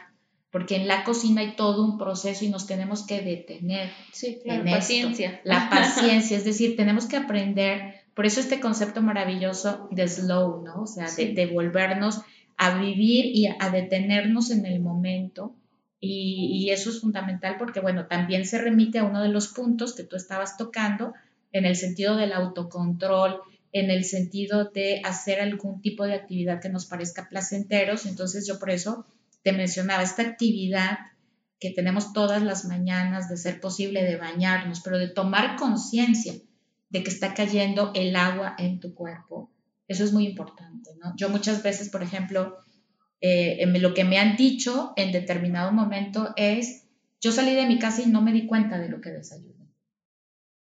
porque 0.51 0.75
en 0.75 0.87
la 0.87 1.03
cocina 1.03 1.41
hay 1.41 1.55
todo 1.55 1.83
un 1.83 1.97
proceso 1.97 2.45
y 2.45 2.49
nos 2.49 2.67
tenemos 2.67 3.07
que 3.07 3.21
detener. 3.21 3.89
Sí, 4.11 4.39
claro, 4.43 4.63
paciencia. 4.65 5.41
La 5.43 5.69
paciencia, 5.71 6.37
es 6.37 6.45
decir, 6.45 6.75
tenemos 6.75 7.05
que 7.07 7.17
aprender 7.17 7.95
Por 8.13 8.27
eso 8.27 8.39
este 8.39 8.59
concepto 8.59 9.01
maravilloso 9.01 9.87
de 9.89 10.07
slow, 10.07 10.63
¿no? 10.63 10.83
O 10.83 10.85
sea, 10.85 11.07
de, 11.09 11.45
volvernos 11.47 12.21
a 12.57 12.77
vivir 12.77 13.25
y 13.25 13.47
a, 13.47 13.69
detenernos 13.71 14.51
en 14.51 14.67
el 14.67 14.79
momento. 14.79 15.55
Y, 15.99 16.51
y, 16.53 16.69
eso 16.69 16.91
es 16.91 17.01
fundamental 17.01 17.55
porque, 17.57 17.79
bueno, 17.79 18.05
también 18.05 18.45
se 18.45 18.59
remite 18.59 18.99
a 18.99 19.05
uno 19.05 19.23
de 19.23 19.29
los 19.29 19.47
puntos 19.47 19.95
que 19.95 20.03
tú 20.03 20.17
estabas 20.17 20.57
tocando 20.57 21.13
en 21.53 21.65
el 21.65 21.75
sentido 21.75 22.15
del 22.15 22.33
autocontrol, 22.33 23.39
en 23.73 23.89
el 23.89 24.05
sentido 24.05 24.65
de 24.65 25.01
hacer 25.03 25.41
algún 25.41 25.81
tipo 25.81 26.05
de 26.05 26.13
actividad 26.13 26.61
que 26.61 26.69
nos 26.69 26.85
parezca 26.85 27.27
placenteros. 27.27 28.05
Entonces 28.05 28.47
yo 28.47 28.59
por 28.59 28.69
eso 28.69 29.05
te 29.41 29.51
mencionaba 29.51 30.03
esta 30.03 30.21
actividad 30.21 30.99
que 31.59 31.71
tenemos 31.71 32.13
todas 32.13 32.43
las 32.43 32.65
mañanas 32.65 33.29
de 33.29 33.37
ser 33.37 33.59
posible 33.59 34.03
de 34.03 34.17
bañarnos, 34.17 34.81
pero 34.81 34.99
de 34.99 35.07
tomar 35.07 35.55
conciencia 35.57 36.33
de 36.89 37.03
que 37.03 37.09
está 37.09 37.33
cayendo 37.33 37.91
el 37.95 38.15
agua 38.15 38.55
en 38.59 38.79
tu 38.79 38.93
cuerpo. 38.93 39.49
Eso 39.87 40.03
es 40.03 40.13
muy 40.13 40.27
importante. 40.27 40.91
Yo 41.15 41.29
muchas 41.29 41.63
veces, 41.63 41.89
por 41.89 42.03
ejemplo, 42.03 42.57
eh, 43.21 43.65
lo 43.79 43.93
que 43.93 44.03
me 44.03 44.19
han 44.19 44.35
dicho 44.35 44.93
en 44.97 45.11
determinado 45.11 45.71
momento 45.71 46.33
es, 46.35 46.83
yo 47.21 47.31
salí 47.31 47.55
de 47.55 47.65
mi 47.65 47.79
casa 47.79 48.01
y 48.01 48.07
no 48.07 48.21
me 48.21 48.33
di 48.33 48.45
cuenta 48.45 48.77
de 48.77 48.89
lo 48.89 49.01
que 49.01 49.09
desayuné, 49.09 49.52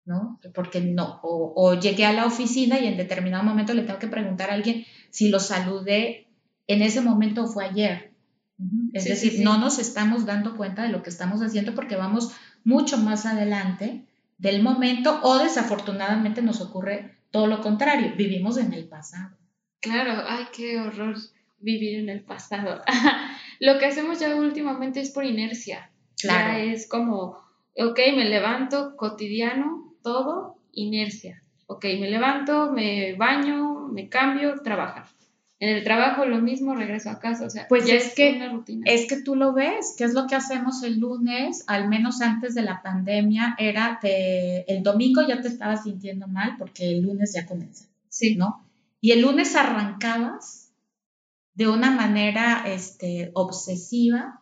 ¿no? 0.07 0.39
Porque 0.55 0.81
no, 0.81 1.19
o, 1.21 1.79
llegué 1.79 2.05
a 2.05 2.13
la 2.13 2.25
oficina 2.25 2.79
y 2.79 2.87
en 2.87 2.97
determinado 2.97 3.43
momento 3.43 3.73
le 3.73 3.83
tengo 3.83 3.99
que 3.99 4.07
preguntar 4.07 4.49
a 4.49 4.53
alguien 4.53 4.85
si 5.11 5.29
lo 5.29 5.39
saludé 5.39 6.27
en 6.65 6.81
ese 6.81 7.01
momento 7.01 7.43
o 7.43 7.47
fue 7.47 7.65
ayer, 7.65 8.13
es 8.93 9.05
decir, 9.05 9.41
no 9.43 9.59
nos 9.59 9.77
estamos 9.77 10.25
dando 10.25 10.57
cuenta 10.57 10.83
de 10.83 10.89
lo 10.89 11.03
que 11.03 11.11
estamos 11.11 11.41
haciendo 11.41 11.75
porque 11.75 11.95
vamos 11.95 12.31
mucho 12.63 12.97
más 12.97 13.25
adelante 13.25 14.05
del 14.37 14.63
momento 14.63 15.19
o 15.23 15.37
desafortunadamente 15.37 16.41
nos 16.41 16.61
ocurre 16.61 17.17
todo 17.29 17.47
lo 17.47 17.61
contrario, 17.61 18.13
vivimos 18.17 18.57
en 18.57 18.73
el 18.73 18.87
pasado. 18.87 19.37
Claro, 19.79 20.23
ay, 20.25 20.45
qué 20.55 20.79
horror 20.79 21.15
vivir 21.59 21.99
en 21.99 22.09
el 22.09 22.23
pasado. 22.23 22.81
lo 23.59 23.77
que 23.77 23.85
hacemos 23.85 24.19
ya 24.19 24.35
últimamente 24.35 25.01
es 25.01 25.11
por 25.11 25.25
inercia. 25.25 25.91
Claro. 26.19 26.53
Ya 26.53 26.73
es 26.73 26.87
como, 26.89 27.37
ok, 27.75 27.99
me 28.15 28.25
levanto 28.25 28.95
cotidiano, 28.95 29.86
todo, 30.07 30.55
inercia. 30.71 31.43
Ok, 31.65 31.83
me 31.99 32.09
levanto, 32.09 32.71
me 32.71 33.15
baño, 33.15 33.89
me 33.89 34.07
cambio, 34.07 34.61
trabajar. 34.61 35.05
En 35.59 35.67
el 35.67 35.83
trabajo 35.83 36.23
lo 36.23 36.39
mismo, 36.39 36.75
regreso 36.75 37.09
a 37.09 37.19
casa, 37.19 37.45
o 37.45 37.49
sea, 37.49 37.67
pues 37.67 37.89
es, 37.89 38.15
que 38.15 38.35
una 38.37 38.53
rutina. 38.53 38.85
es 38.89 39.05
que 39.09 39.21
tú 39.21 39.35
lo 39.35 39.51
ves, 39.51 39.95
¿qué 39.97 40.05
es 40.05 40.13
lo 40.13 40.25
que 40.25 40.35
hacemos 40.35 40.81
el 40.83 40.99
lunes? 40.99 41.65
Al 41.67 41.89
menos 41.89 42.21
antes 42.21 42.55
de 42.55 42.61
la 42.61 42.81
pandemia 42.81 43.55
era 43.59 43.99
de, 44.01 44.63
el 44.69 44.81
domingo 44.81 45.27
ya 45.27 45.41
te 45.41 45.49
estabas 45.49 45.83
sintiendo 45.83 46.27
mal 46.27 46.55
porque 46.57 46.89
el 46.89 47.01
lunes 47.01 47.33
ya 47.33 47.45
comienza, 47.45 47.85
sí, 48.07 48.37
¿no? 48.37 48.63
Y 49.01 49.11
el 49.11 49.21
lunes 49.23 49.57
arrancabas 49.57 50.71
de 51.53 51.67
una 51.67 51.91
manera 51.91 52.63
este, 52.65 53.31
obsesiva 53.33 54.41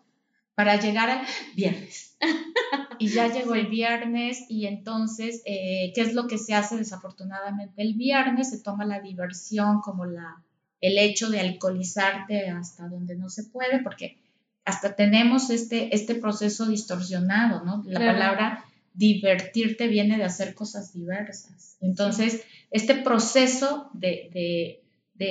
para 0.53 0.79
llegar 0.79 1.09
al 1.09 1.25
viernes. 1.55 2.04
Y 2.97 3.09
ya 3.09 3.27
llegó 3.27 3.55
el 3.55 3.67
viernes 3.67 4.45
y 4.47 4.67
entonces, 4.67 5.41
eh, 5.45 5.91
¿qué 5.93 6.01
es 6.01 6.13
lo 6.13 6.27
que 6.27 6.37
se 6.37 6.53
hace 6.53 6.77
desafortunadamente 6.77 7.81
el 7.81 7.93
viernes? 7.93 8.51
Se 8.51 8.61
toma 8.61 8.85
la 8.85 9.01
diversión 9.01 9.81
como 9.81 10.05
la 10.05 10.41
el 10.81 10.97
hecho 10.97 11.29
de 11.29 11.39
alcoholizarte 11.39 12.49
hasta 12.49 12.87
donde 12.87 13.15
no 13.15 13.29
se 13.29 13.43
puede, 13.43 13.81
porque 13.81 14.17
hasta 14.65 14.95
tenemos 14.95 15.49
este, 15.49 15.95
este 15.95 16.15
proceso 16.15 16.67
distorsionado, 16.67 17.63
¿no? 17.63 17.83
La 17.87 17.99
palabra 17.99 18.65
divertirte 18.93 19.87
viene 19.87 20.17
de 20.17 20.23
hacer 20.23 20.53
cosas 20.53 20.93
diversas. 20.93 21.77
Entonces, 21.81 22.43
este 22.71 22.95
proceso 22.95 23.89
de, 23.93 24.29
de, 24.33 24.83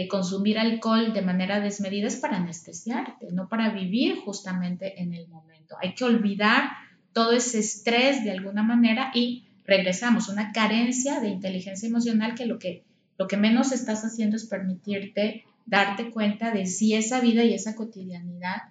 consumir 0.09 0.59
alcohol 0.59 1.13
de 1.13 1.23
manera 1.23 1.61
desmedida 1.61 2.09
es 2.09 2.17
para 2.17 2.39
anestesiarte, 2.39 3.33
no 3.33 3.49
para 3.49 3.71
vivir 3.71 4.17
justamente 4.25 5.01
en 5.03 5.13
el 5.13 5.29
momento. 5.29 5.77
Hay 5.83 5.95
que 5.95 6.05
olvidar 6.05 6.71
todo 7.13 7.33
ese 7.33 7.59
estrés 7.59 8.25
de 8.25 8.31
alguna 8.31 8.63
manera 8.63 9.11
y 9.15 9.47
regresamos, 9.67 10.29
una 10.29 10.53
carencia 10.53 11.21
de 11.21 11.29
inteligencia 11.29 11.89
emocional 11.89 12.35
que 12.35 12.47
lo 12.47 12.59
que 12.59 12.85
lo 13.19 13.29
que 13.29 13.37
menos 13.37 13.73
estás 13.73 14.05
haciendo 14.05 14.37
es 14.37 14.47
permitirte 14.47 15.45
darte 15.67 16.11
cuenta 16.11 16.51
de 16.51 16.67
si 16.67 16.95
esa 16.95 17.21
vida 17.21 17.45
y 17.45 17.55
esa 17.55 17.75
cotidianidad 17.75 18.63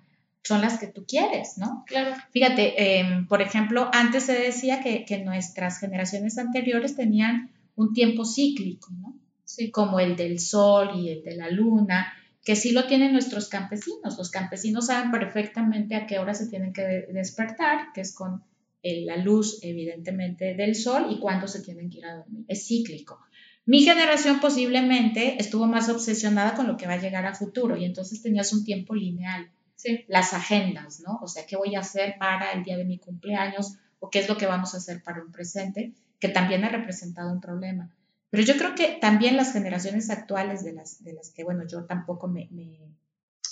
son 0.43 0.61
las 0.61 0.77
que 0.77 0.87
tú 0.87 1.05
quieres, 1.07 1.57
¿no? 1.57 1.83
Claro. 1.87 2.15
Fíjate, 2.31 2.99
em, 2.99 3.27
por 3.27 3.41
ejemplo, 3.41 3.89
antes 3.93 4.23
se 4.23 4.33
decía 4.33 4.81
que, 4.81 5.23
nuestras 5.23 5.79
generaciones 5.79 6.37
anteriores 6.37 6.95
tenían 6.95 7.51
un 7.75 7.93
tiempo 7.93 8.25
cíclico, 8.25 8.89
¿no? 8.91 9.15
Sí. 9.45 9.71
Como 9.71 9.99
el 9.99 10.15
del 10.15 10.39
sol 10.39 10.91
y 10.95 11.09
el 11.09 11.23
de 11.23 11.35
la 11.35 11.49
luna, 11.49 12.13
que 12.43 12.55
sí 12.55 12.71
lo 12.71 12.87
tienen 12.87 13.13
nuestros 13.13 13.47
campesinos. 13.47 14.17
Los 14.17 14.29
campesinos 14.29 14.87
saben 14.87 15.11
perfectamente 15.11 15.95
a 15.95 16.05
qué 16.05 16.19
hora 16.19 16.33
se 16.33 16.47
tienen 16.47 16.73
que 16.73 16.81
despertar, 17.11 17.93
que 17.93 18.01
es 18.01 18.13
con 18.13 18.43
eh, 18.81 19.05
la 19.05 19.17
luz, 19.17 19.59
evidentemente, 19.61 20.53
del 20.55 20.75
sol 20.75 21.07
y 21.09 21.19
cuándo 21.19 21.47
se 21.47 21.61
tienen 21.61 21.89
que 21.89 21.99
ir 21.99 22.05
a 22.05 22.17
dormir. 22.17 22.45
Es 22.47 22.67
cíclico. 22.67 23.19
Mi 23.65 23.81
generación 23.81 24.41
posiblemente 24.41 25.37
estuvo 25.39 25.67
más 25.67 25.87
obsesionada 25.87 26.53
con 26.53 26.67
lo 26.67 26.75
que 26.75 26.85
va 26.85 26.93
a 26.93 27.01
llegar 27.01 27.25
a 27.25 27.33
futuro 27.33 27.77
y 27.77 27.85
entonces 27.85 28.21
tenías 28.21 28.51
un 28.51 28.65
tiempo 28.65 28.93
lineal. 28.93 29.49
Sí. 29.77 30.03
Las 30.07 30.33
agendas, 30.33 30.99
¿no? 30.99 31.19
O 31.21 31.27
sea, 31.27 31.45
¿qué 31.45 31.55
voy 31.55 31.75
a 31.75 31.79
hacer 31.79 32.15
para 32.19 32.51
el 32.51 32.63
día 32.63 32.75
de 32.77 32.83
mi 32.83 32.97
cumpleaños? 32.97 33.77
¿O 33.99 34.09
qué 34.09 34.19
es 34.19 34.27
lo 34.27 34.37
que 34.37 34.45
vamos 34.45 34.73
a 34.73 34.77
hacer 34.77 35.01
para 35.01 35.23
un 35.23 35.31
presente? 35.31 35.93
Que 36.19 36.27
también 36.27 36.65
ha 36.65 36.69
representado 36.69 37.31
un 37.31 37.39
problema. 37.39 37.89
Pero 38.33 38.45
yo 38.45 38.57
creo 38.57 38.73
que 38.73 38.97
también 38.99 39.37
las 39.37 39.53
generaciones 39.53 40.09
actuales 40.09 40.63
de 40.63 40.73
las, 40.73 41.03
de 41.03 41.13
las 41.13 41.29
que, 41.29 41.43
bueno, 41.43 41.67
yo 41.67 41.85
tampoco 41.85 42.27
me, 42.27 42.49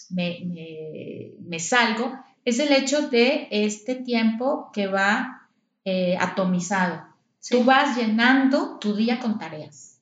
me, 0.09 1.59
salgo, 1.59 2.17
es 2.45 2.57
el 2.57 2.73
hecho 2.73 3.07
de 3.09 3.47
este 3.51 3.93
tiempo 3.93 4.71
que 4.73 4.87
va 4.87 5.47
eh, 5.85 6.17
atomizado. 6.19 7.03
Tú 7.47 7.63
vas 7.63 7.95
llenando 7.95 8.79
tu 8.79 8.95
día 8.95 9.19
con 9.19 9.37
tareas 9.37 10.01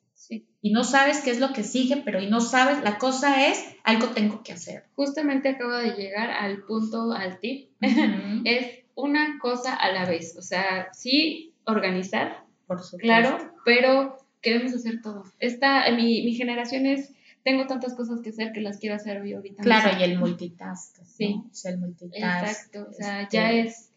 y 0.62 0.72
no 0.72 0.86
sabes 0.86 1.20
qué 1.26 1.32
es 1.32 1.42
lo 1.42 1.52
que 1.52 1.65
sigue, 1.65 1.98
pero 1.98 2.22
y 2.22 2.28
no 2.28 2.39
sabes, 2.39 2.82
la 2.82 2.98
cosa 2.98 3.48
es, 3.48 3.62
algo 3.84 4.12
tengo 4.12 4.44
que 4.44 4.54
hacer. 4.54 4.86
Justamente 4.96 5.50
acabo 5.50 5.74
de 5.74 5.92
llegar 5.92 6.30
al 6.30 6.63
punto, 6.63 7.12
al 7.12 7.42
tip, 7.42 7.70
es 8.46 8.86
una 8.96 9.39
cosa 9.42 9.76
a 9.76 9.92
la 9.92 10.06
vez, 10.06 10.38
o 10.38 10.42
sea, 10.42 10.88
sí 10.94 11.54
organizar, 11.65 12.46
por 12.65 12.82
supuesto. 12.82 13.04
claro, 13.04 13.54
pero 13.65 14.29
queremos 14.41 14.73
hacer 14.73 15.02
todo. 15.02 15.23
Esta, 15.39 15.89
mi, 15.91 16.23
mi 16.23 16.34
generación 16.36 16.86
es, 16.86 17.13
tengo 17.43 17.67
tantas 17.67 17.95
cosas 17.95 18.21
que 18.21 18.30
hacer 18.30 18.52
que 18.52 18.62
las 18.62 18.78
quiero 18.78 18.95
hacer 18.95 19.21
hoy 19.21 19.34
ahorita. 19.34 19.63
Claro, 19.63 19.97
y 19.99 20.04
el 20.04 20.19
multitask. 20.19 20.97
Sí. 21.06 21.41
el 21.65 21.78
multitask. 21.78 22.47
Exacto, 22.47 22.88
o 22.89 22.93
sea, 22.93 23.21
este, 23.21 23.38
ya 23.38 23.52
es 23.52 23.89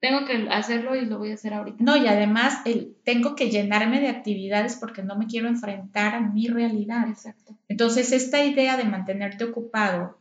tengo 0.00 0.26
que 0.26 0.48
hacerlo 0.50 0.94
y 0.94 1.06
lo 1.06 1.18
voy 1.18 1.30
a 1.30 1.34
hacer 1.34 1.54
ahorita. 1.54 1.82
No, 1.82 1.96
y 1.96 2.06
además 2.06 2.60
el, 2.64 2.96
tengo 3.04 3.34
que 3.34 3.50
llenarme 3.50 4.00
de 4.00 4.08
actividades 4.08 4.76
porque 4.76 5.02
no 5.02 5.16
me 5.16 5.26
quiero 5.26 5.48
enfrentar 5.48 6.14
a 6.14 6.20
mi 6.20 6.48
realidad. 6.48 7.08
Exacto. 7.08 7.56
Entonces, 7.68 8.12
esta 8.12 8.44
idea 8.44 8.76
de 8.76 8.84
mantenerte 8.84 9.44
ocupado, 9.44 10.18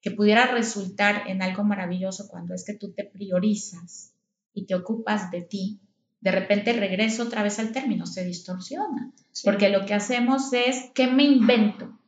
que 0.00 0.10
pudiera 0.10 0.46
resultar 0.46 1.28
en 1.28 1.42
algo 1.42 1.62
maravilloso 1.62 2.26
cuando 2.28 2.54
es 2.54 2.64
que 2.64 2.74
tú 2.74 2.92
te 2.92 3.04
priorizas 3.04 4.12
y 4.52 4.66
te 4.66 4.74
ocupas 4.74 5.30
de 5.30 5.42
ti, 5.42 5.80
de 6.22 6.30
repente 6.30 6.72
regreso 6.72 7.24
otra 7.24 7.42
vez 7.42 7.58
al 7.58 7.72
término, 7.72 8.06
se 8.06 8.24
distorsiona. 8.24 9.10
Porque 9.44 9.68
lo 9.68 9.84
que 9.84 9.94
hacemos 9.94 10.52
es, 10.52 10.90
¿qué 10.94 11.08
me 11.08 11.24
invento? 11.24 11.98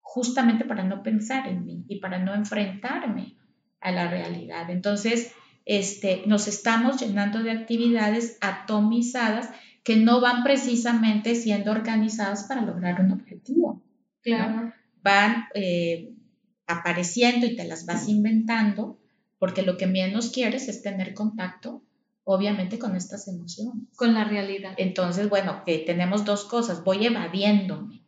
Justamente 0.00 0.64
para 0.64 0.82
no 0.82 1.02
pensar 1.02 1.48
en 1.48 1.64
mí 1.64 1.84
y 1.88 2.00
para 2.00 2.18
no 2.18 2.34
enfrentarme 2.34 3.36
a 3.80 3.92
la 3.92 4.10
realidad. 4.10 4.68
Entonces, 4.68 5.32
este, 5.64 6.24
nos 6.26 6.48
estamos 6.48 7.00
llenando 7.00 7.42
de 7.42 7.52
actividades 7.52 8.36
atomizadas 8.40 9.48
que 9.84 9.96
no 9.96 10.20
van 10.20 10.42
precisamente 10.42 11.36
siendo 11.36 11.70
organizadas 11.70 12.44
para 12.44 12.62
lograr 12.62 13.00
un 13.00 13.12
objetivo. 13.12 13.80
Claro. 14.22 14.72
Van 15.02 15.44
eh, 15.54 16.12
apareciendo 16.66 17.46
y 17.46 17.54
te 17.54 17.64
las 17.64 17.86
vas 17.86 18.08
inventando 18.08 18.98
porque 19.38 19.62
lo 19.62 19.76
que 19.76 19.86
menos 19.86 20.30
quieres 20.30 20.68
es 20.68 20.82
tener 20.82 21.14
contacto, 21.14 21.82
obviamente, 22.24 22.78
con 22.78 22.96
estas 22.96 23.28
emociones. 23.28 23.88
Con 23.96 24.14
la 24.14 24.24
realidad. 24.24 24.74
Entonces, 24.76 25.28
bueno, 25.28 25.62
que 25.64 25.78
tenemos 25.78 26.24
dos 26.24 26.44
cosas. 26.44 26.84
Voy 26.84 27.06
evadiéndome 27.06 28.02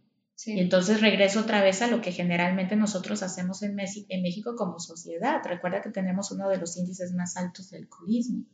y 0.46 0.60
entonces 0.60 1.00
regreso 1.00 1.40
otra 1.40 1.62
vez 1.62 1.80
a 1.80 1.86
lo 1.86 2.00
que 2.00 2.12
generalmente 2.12 2.76
nosotros 2.76 3.22
hacemos 3.22 3.62
en, 3.62 3.76
en 3.78 4.22
México 4.22 4.56
como 4.56 4.78
sociedad. 4.78 5.40
Recuerda 5.44 5.80
que 5.80 5.90
tenemos 5.90 6.32
uno 6.32 6.48
de 6.48 6.58
los 6.58 6.76
índices 6.76 7.12
más 7.12 7.36
altos 7.36 7.70
del 7.70 7.82
alcoholismo. 7.82 8.44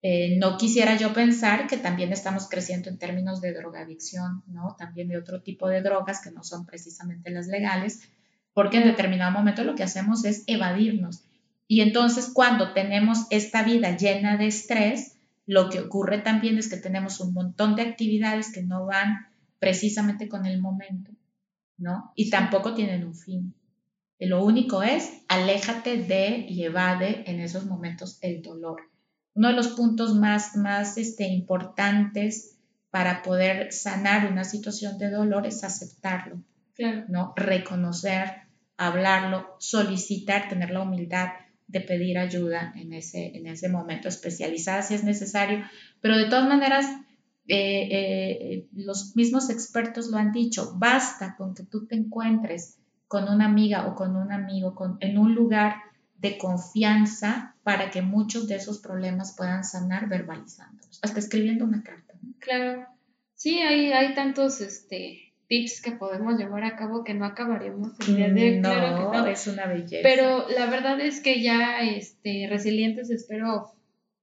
Eh, 0.00 0.36
no 0.38 0.56
quisiera 0.58 0.96
yo 0.96 1.12
pensar 1.12 1.66
que 1.66 1.76
también 1.76 2.12
estamos 2.12 2.48
creciendo 2.48 2.88
en 2.88 2.98
términos 2.98 3.40
de 3.40 3.52
drogadicción, 3.52 4.44
¿no? 4.46 4.76
También 4.78 5.08
de 5.08 5.18
otro 5.18 5.42
tipo 5.42 5.66
de 5.66 5.82
drogas 5.82 6.20
que 6.22 6.30
no 6.30 6.44
son 6.44 6.66
precisamente 6.66 7.30
las 7.30 7.48
legales, 7.48 8.02
porque 8.52 8.76
en 8.76 8.84
determinado 8.84 9.32
momento 9.32 9.64
lo 9.64 9.74
que 9.74 9.82
hacemos 9.82 10.24
es 10.24 10.44
evadirnos. 10.46 11.24
Y 11.68 11.82
entonces 11.82 12.30
cuando 12.32 12.72
tenemos 12.72 13.26
esta 13.28 13.62
vida 13.62 13.94
llena 13.94 14.38
de 14.38 14.46
estrés, 14.46 15.18
lo 15.46 15.68
que 15.68 15.80
ocurre 15.80 16.18
también 16.18 16.58
es 16.58 16.68
que 16.68 16.78
tenemos 16.78 17.20
un 17.20 17.34
montón 17.34 17.76
de 17.76 17.82
actividades 17.82 18.50
que 18.50 18.62
no 18.62 18.86
van 18.86 19.28
precisamente 19.58 20.28
con 20.28 20.46
el 20.46 20.60
momento, 20.60 21.12
¿no? 21.76 22.12
Y 22.16 22.30
tampoco 22.30 22.74
tienen 22.74 23.04
un 23.04 23.14
fin. 23.14 23.54
Lo 24.18 24.44
único 24.44 24.82
es, 24.82 25.12
aléjate 25.28 26.02
de 26.02 26.46
y 26.48 26.64
evade 26.64 27.30
en 27.30 27.38
esos 27.40 27.66
momentos 27.66 28.18
el 28.22 28.42
dolor. 28.42 28.82
Uno 29.34 29.48
de 29.48 29.54
los 29.54 29.68
puntos 29.68 30.14
más, 30.14 30.56
más 30.56 30.96
este, 30.96 31.28
importantes 31.28 32.56
para 32.90 33.22
poder 33.22 33.72
sanar 33.72 34.32
una 34.32 34.44
situación 34.44 34.98
de 34.98 35.10
dolor 35.10 35.46
es 35.46 35.62
aceptarlo, 35.62 36.42
¿no? 37.08 37.34
Reconocer, 37.36 38.48
hablarlo, 38.78 39.56
solicitar, 39.58 40.48
tener 40.48 40.70
la 40.70 40.82
humildad 40.82 41.28
de 41.68 41.80
pedir 41.80 42.18
ayuda 42.18 42.72
en 42.76 42.92
ese, 42.92 43.36
en 43.36 43.46
ese 43.46 43.68
momento, 43.68 44.08
especializada 44.08 44.82
si 44.82 44.94
es 44.94 45.04
necesario, 45.04 45.64
pero 46.00 46.16
de 46.16 46.24
todas 46.24 46.48
maneras, 46.48 46.86
eh, 47.46 47.88
eh, 47.90 48.68
los 48.72 49.14
mismos 49.14 49.50
expertos 49.50 50.08
lo 50.08 50.16
han 50.16 50.32
dicho, 50.32 50.74
basta 50.76 51.36
con 51.36 51.54
que 51.54 51.64
tú 51.64 51.86
te 51.86 51.94
encuentres 51.94 52.78
con 53.06 53.28
una 53.28 53.46
amiga 53.46 53.86
o 53.86 53.94
con 53.94 54.16
un 54.16 54.32
amigo 54.32 54.74
con, 54.74 54.96
en 55.00 55.18
un 55.18 55.34
lugar 55.34 55.76
de 56.18 56.36
confianza 56.36 57.54
para 57.62 57.90
que 57.90 58.02
muchos 58.02 58.48
de 58.48 58.56
esos 58.56 58.78
problemas 58.78 59.34
puedan 59.36 59.62
sanar 59.62 60.08
verbalizándolos, 60.08 60.98
hasta 61.02 61.18
escribiendo 61.20 61.64
una 61.64 61.82
carta. 61.82 62.14
Claro, 62.38 62.86
sí, 63.34 63.58
hay, 63.60 63.92
hay 63.92 64.14
tantos 64.14 64.60
este, 64.60 65.27
tips 65.48 65.80
que 65.80 65.92
podemos 65.92 66.38
llevar 66.38 66.64
a 66.64 66.76
cabo 66.76 67.04
que 67.04 67.14
no 67.14 67.24
acabaremos 67.24 67.92
el 68.06 68.16
día 68.16 68.28
de 68.28 68.60
no, 68.60 68.68
claro 68.68 69.10
que 69.10 69.18
no, 69.18 69.26
es 69.26 69.46
una 69.46 69.66
belleza. 69.66 70.02
Pero 70.02 70.48
la 70.48 70.66
verdad 70.66 71.00
es 71.00 71.20
que 71.20 71.42
ya 71.42 71.80
este, 71.80 72.46
resilientes 72.48 73.10
espero 73.10 73.72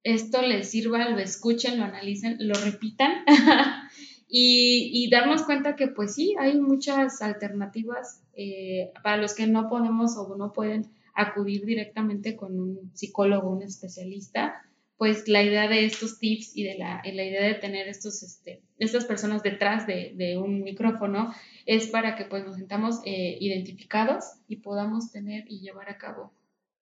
esto 0.03 0.43
les 0.43 0.69
sirva, 0.69 1.09
lo 1.09 1.17
escuchen, 1.17 1.79
lo 1.79 1.85
analicen, 1.85 2.37
lo 2.39 2.53
repitan. 2.55 3.25
Y, 4.27 4.89
y, 4.91 5.09
darnos 5.11 5.43
cuenta 5.43 5.75
que 5.75 5.87
pues 5.87 6.15
sí, 6.15 6.35
hay 6.39 6.59
muchas 6.59 7.21
alternativas 7.21 8.23
eh, 8.35 8.91
para 9.03 9.17
los 9.17 9.35
que 9.35 9.45
no 9.45 9.69
podemos 9.69 10.17
o 10.17 10.35
no 10.35 10.51
pueden 10.51 10.87
acudir 11.13 11.63
directamente 11.63 12.35
con 12.35 12.59
un 12.59 12.91
psicólogo, 12.95 13.51
un 13.51 13.61
especialista, 13.61 14.64
pues 14.97 15.27
la 15.27 15.43
idea 15.43 15.67
de 15.67 15.85
estos 15.85 16.19
tips 16.19 16.55
y 16.55 16.63
de 16.63 16.77
la, 16.77 17.01
la 17.03 17.23
idea 17.23 17.43
de 17.43 17.55
tener 17.55 17.87
estos, 17.87 18.23
este, 18.23 18.63
estas 18.77 19.05
personas 19.05 19.43
detrás 19.43 19.85
de, 19.87 20.13
de, 20.15 20.37
un 20.37 20.63
micrófono 20.63 21.33
es 21.65 21.87
para 21.87 22.15
que 22.15 22.25
pues 22.25 22.45
nos 22.45 22.55
sentamos 22.55 23.01
eh, 23.05 23.37
identificados 23.39 24.23
y 24.47 24.57
podamos 24.57 25.11
tener 25.11 25.43
y 25.49 25.59
llevar 25.59 25.89
a 25.89 25.97
cabo 25.97 26.33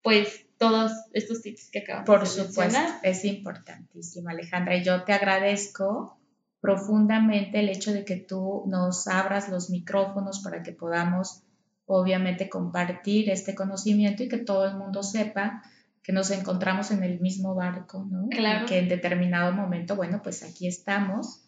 pues 0.03 0.47
todos 0.59 0.93
estos 1.13 1.43
tips 1.43 1.71
que 1.71 1.81
acabamos 1.81 2.07
Por 2.07 2.27
supuesto, 2.27 2.79
es 3.03 3.25
importantísimo 3.25 4.31
Alejandra 4.31 4.77
y 4.77 4.85
yo 4.85 5.05
te 5.05 5.13
agradezco 5.13 6.19
profundamente 6.61 7.61
el 7.61 7.69
hecho 7.69 7.93
de 7.93 8.05
que 8.05 8.17
tú 8.17 8.65
nos 8.67 9.07
abras 9.07 9.49
los 9.49 9.71
micrófonos 9.71 10.41
para 10.41 10.63
que 10.63 10.73
podamos 10.73 11.43
obviamente 11.87 12.49
compartir 12.49 13.31
este 13.31 13.55
conocimiento 13.55 14.23
y 14.23 14.29
que 14.29 14.39
todo 14.39 14.67
el 14.67 14.77
mundo 14.77 15.03
sepa 15.03 15.63
que 16.03 16.13
nos 16.13 16.31
encontramos 16.31 16.91
en 16.91 17.03
el 17.03 17.21
mismo 17.21 17.55
barco, 17.55 18.07
¿no? 18.11 18.29
Claro. 18.29 18.65
Y 18.65 18.69
que 18.69 18.79
en 18.79 18.89
determinado 18.89 19.53
momento, 19.53 19.97
bueno, 19.97 20.21
pues 20.23 20.43
aquí 20.43 20.67
estamos 20.67 21.43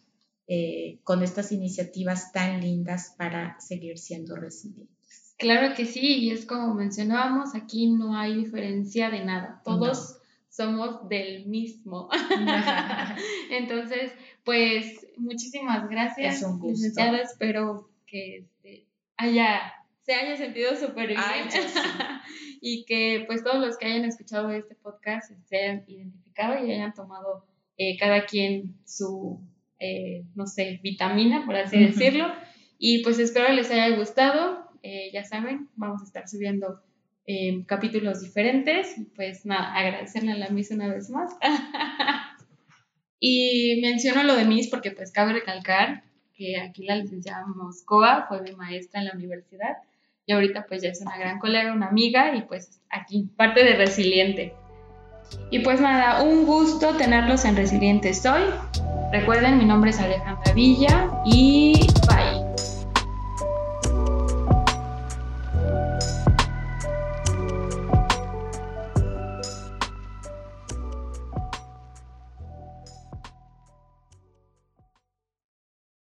eh, 0.47 0.99
con 1.05 1.23
estas 1.23 1.53
iniciativas 1.53 2.33
tan 2.33 2.61
lindas 2.61 3.15
para 3.17 3.59
seguir 3.61 3.99
siendo 3.99 4.37
resilientes. 4.37 5.35
Claro 5.39 5.75
que 5.75 5.87
sí, 5.87 6.19
y 6.19 6.31
es 6.31 6.45
como 6.45 6.75
mencionábamos, 6.75 7.55
aquí 7.55 7.91
no 7.91 8.17
hay 8.17 8.37
diferencia 8.37 9.11
de 9.11 9.25
nada, 9.25 9.61
todos 9.65 10.19
somos 10.49 11.09
del 11.09 11.47
mismo. 11.47 12.09
Entonces, 13.51 14.13
pues 14.45 15.07
muchísimas 15.17 15.89
gracias. 15.89 16.37
Es 16.37 16.43
un 16.43 16.59
gusto. 16.59 17.03
espero 17.23 17.89
que 18.07 18.39
este, 18.39 18.87
haya 19.17 19.61
se 20.03 20.15
haya 20.15 20.37
sentido 20.37 20.77
súper 20.77 21.09
bien 21.09 21.21
y 22.65 22.85
que 22.85 23.25
pues 23.27 23.43
todos 23.43 23.59
los 23.59 23.77
que 23.77 23.87
hayan 23.87 24.05
escuchado 24.05 24.53
este 24.53 24.77
podcast 24.77 25.33
se 25.49 25.59
hayan 25.59 25.83
identificado 25.89 26.65
y 26.65 26.71
hayan 26.71 26.95
tomado 26.95 27.45
eh, 27.77 27.99
cada 27.99 28.25
quien 28.25 28.77
su, 28.87 29.41
eh, 29.81 30.23
no 30.37 30.47
sé, 30.47 30.79
vitamina, 30.81 31.45
por 31.45 31.57
así 31.57 31.77
decirlo. 31.85 32.33
Y 32.79 33.03
pues 33.03 33.19
espero 33.19 33.53
les 33.53 33.69
haya 33.73 33.97
gustado. 33.97 34.71
Eh, 34.85 35.11
ya 35.13 35.25
saben, 35.25 35.71
vamos 35.75 36.03
a 36.03 36.05
estar 36.05 36.29
subiendo 36.29 36.81
capítulos 37.67 38.21
diferentes. 38.21 38.95
Pues 39.17 39.45
nada, 39.45 39.75
agradecerle 39.75 40.31
a 40.31 40.37
la 40.37 40.51
Miss 40.51 40.71
una 40.71 40.87
vez 40.87 41.11
más. 41.11 41.37
y 43.19 43.81
menciono 43.83 44.23
lo 44.23 44.37
de 44.37 44.45
Miss 44.45 44.69
porque 44.69 44.93
pues 44.93 45.11
cabe 45.11 45.33
recalcar 45.33 46.05
que 46.33 46.61
aquí 46.61 46.85
la 46.85 46.95
licenciada 46.95 47.45
Moscoa 47.45 48.27
fue 48.29 48.41
mi 48.43 48.53
maestra 48.53 49.01
en 49.01 49.07
la 49.07 49.15
universidad 49.15 49.79
y 50.33 50.35
ahorita 50.35 50.65
pues 50.67 50.83
ya 50.83 50.89
es 50.89 51.01
una 51.03 51.19
gran 51.19 51.39
colega, 51.39 51.73
una 51.73 51.89
amiga 51.89 52.35
y 52.35 52.43
pues 52.43 52.81
aquí 52.89 53.29
parte 53.37 53.65
de 53.65 53.75
Resiliente. 53.75 54.55
Y 55.51 55.59
pues 55.59 55.81
nada, 55.81 56.23
un 56.23 56.47
gusto 56.47 56.97
tenerlos 56.97 57.45
en 57.45 57.55
Resiliente 57.55 58.15
Soy. 58.15 58.43
Recuerden, 59.13 59.59
mi 59.59 59.67
nombre 59.67 59.91
es 59.91 60.01
Alejandra 60.01 60.53
Villa 60.55 61.11
y 61.27 61.87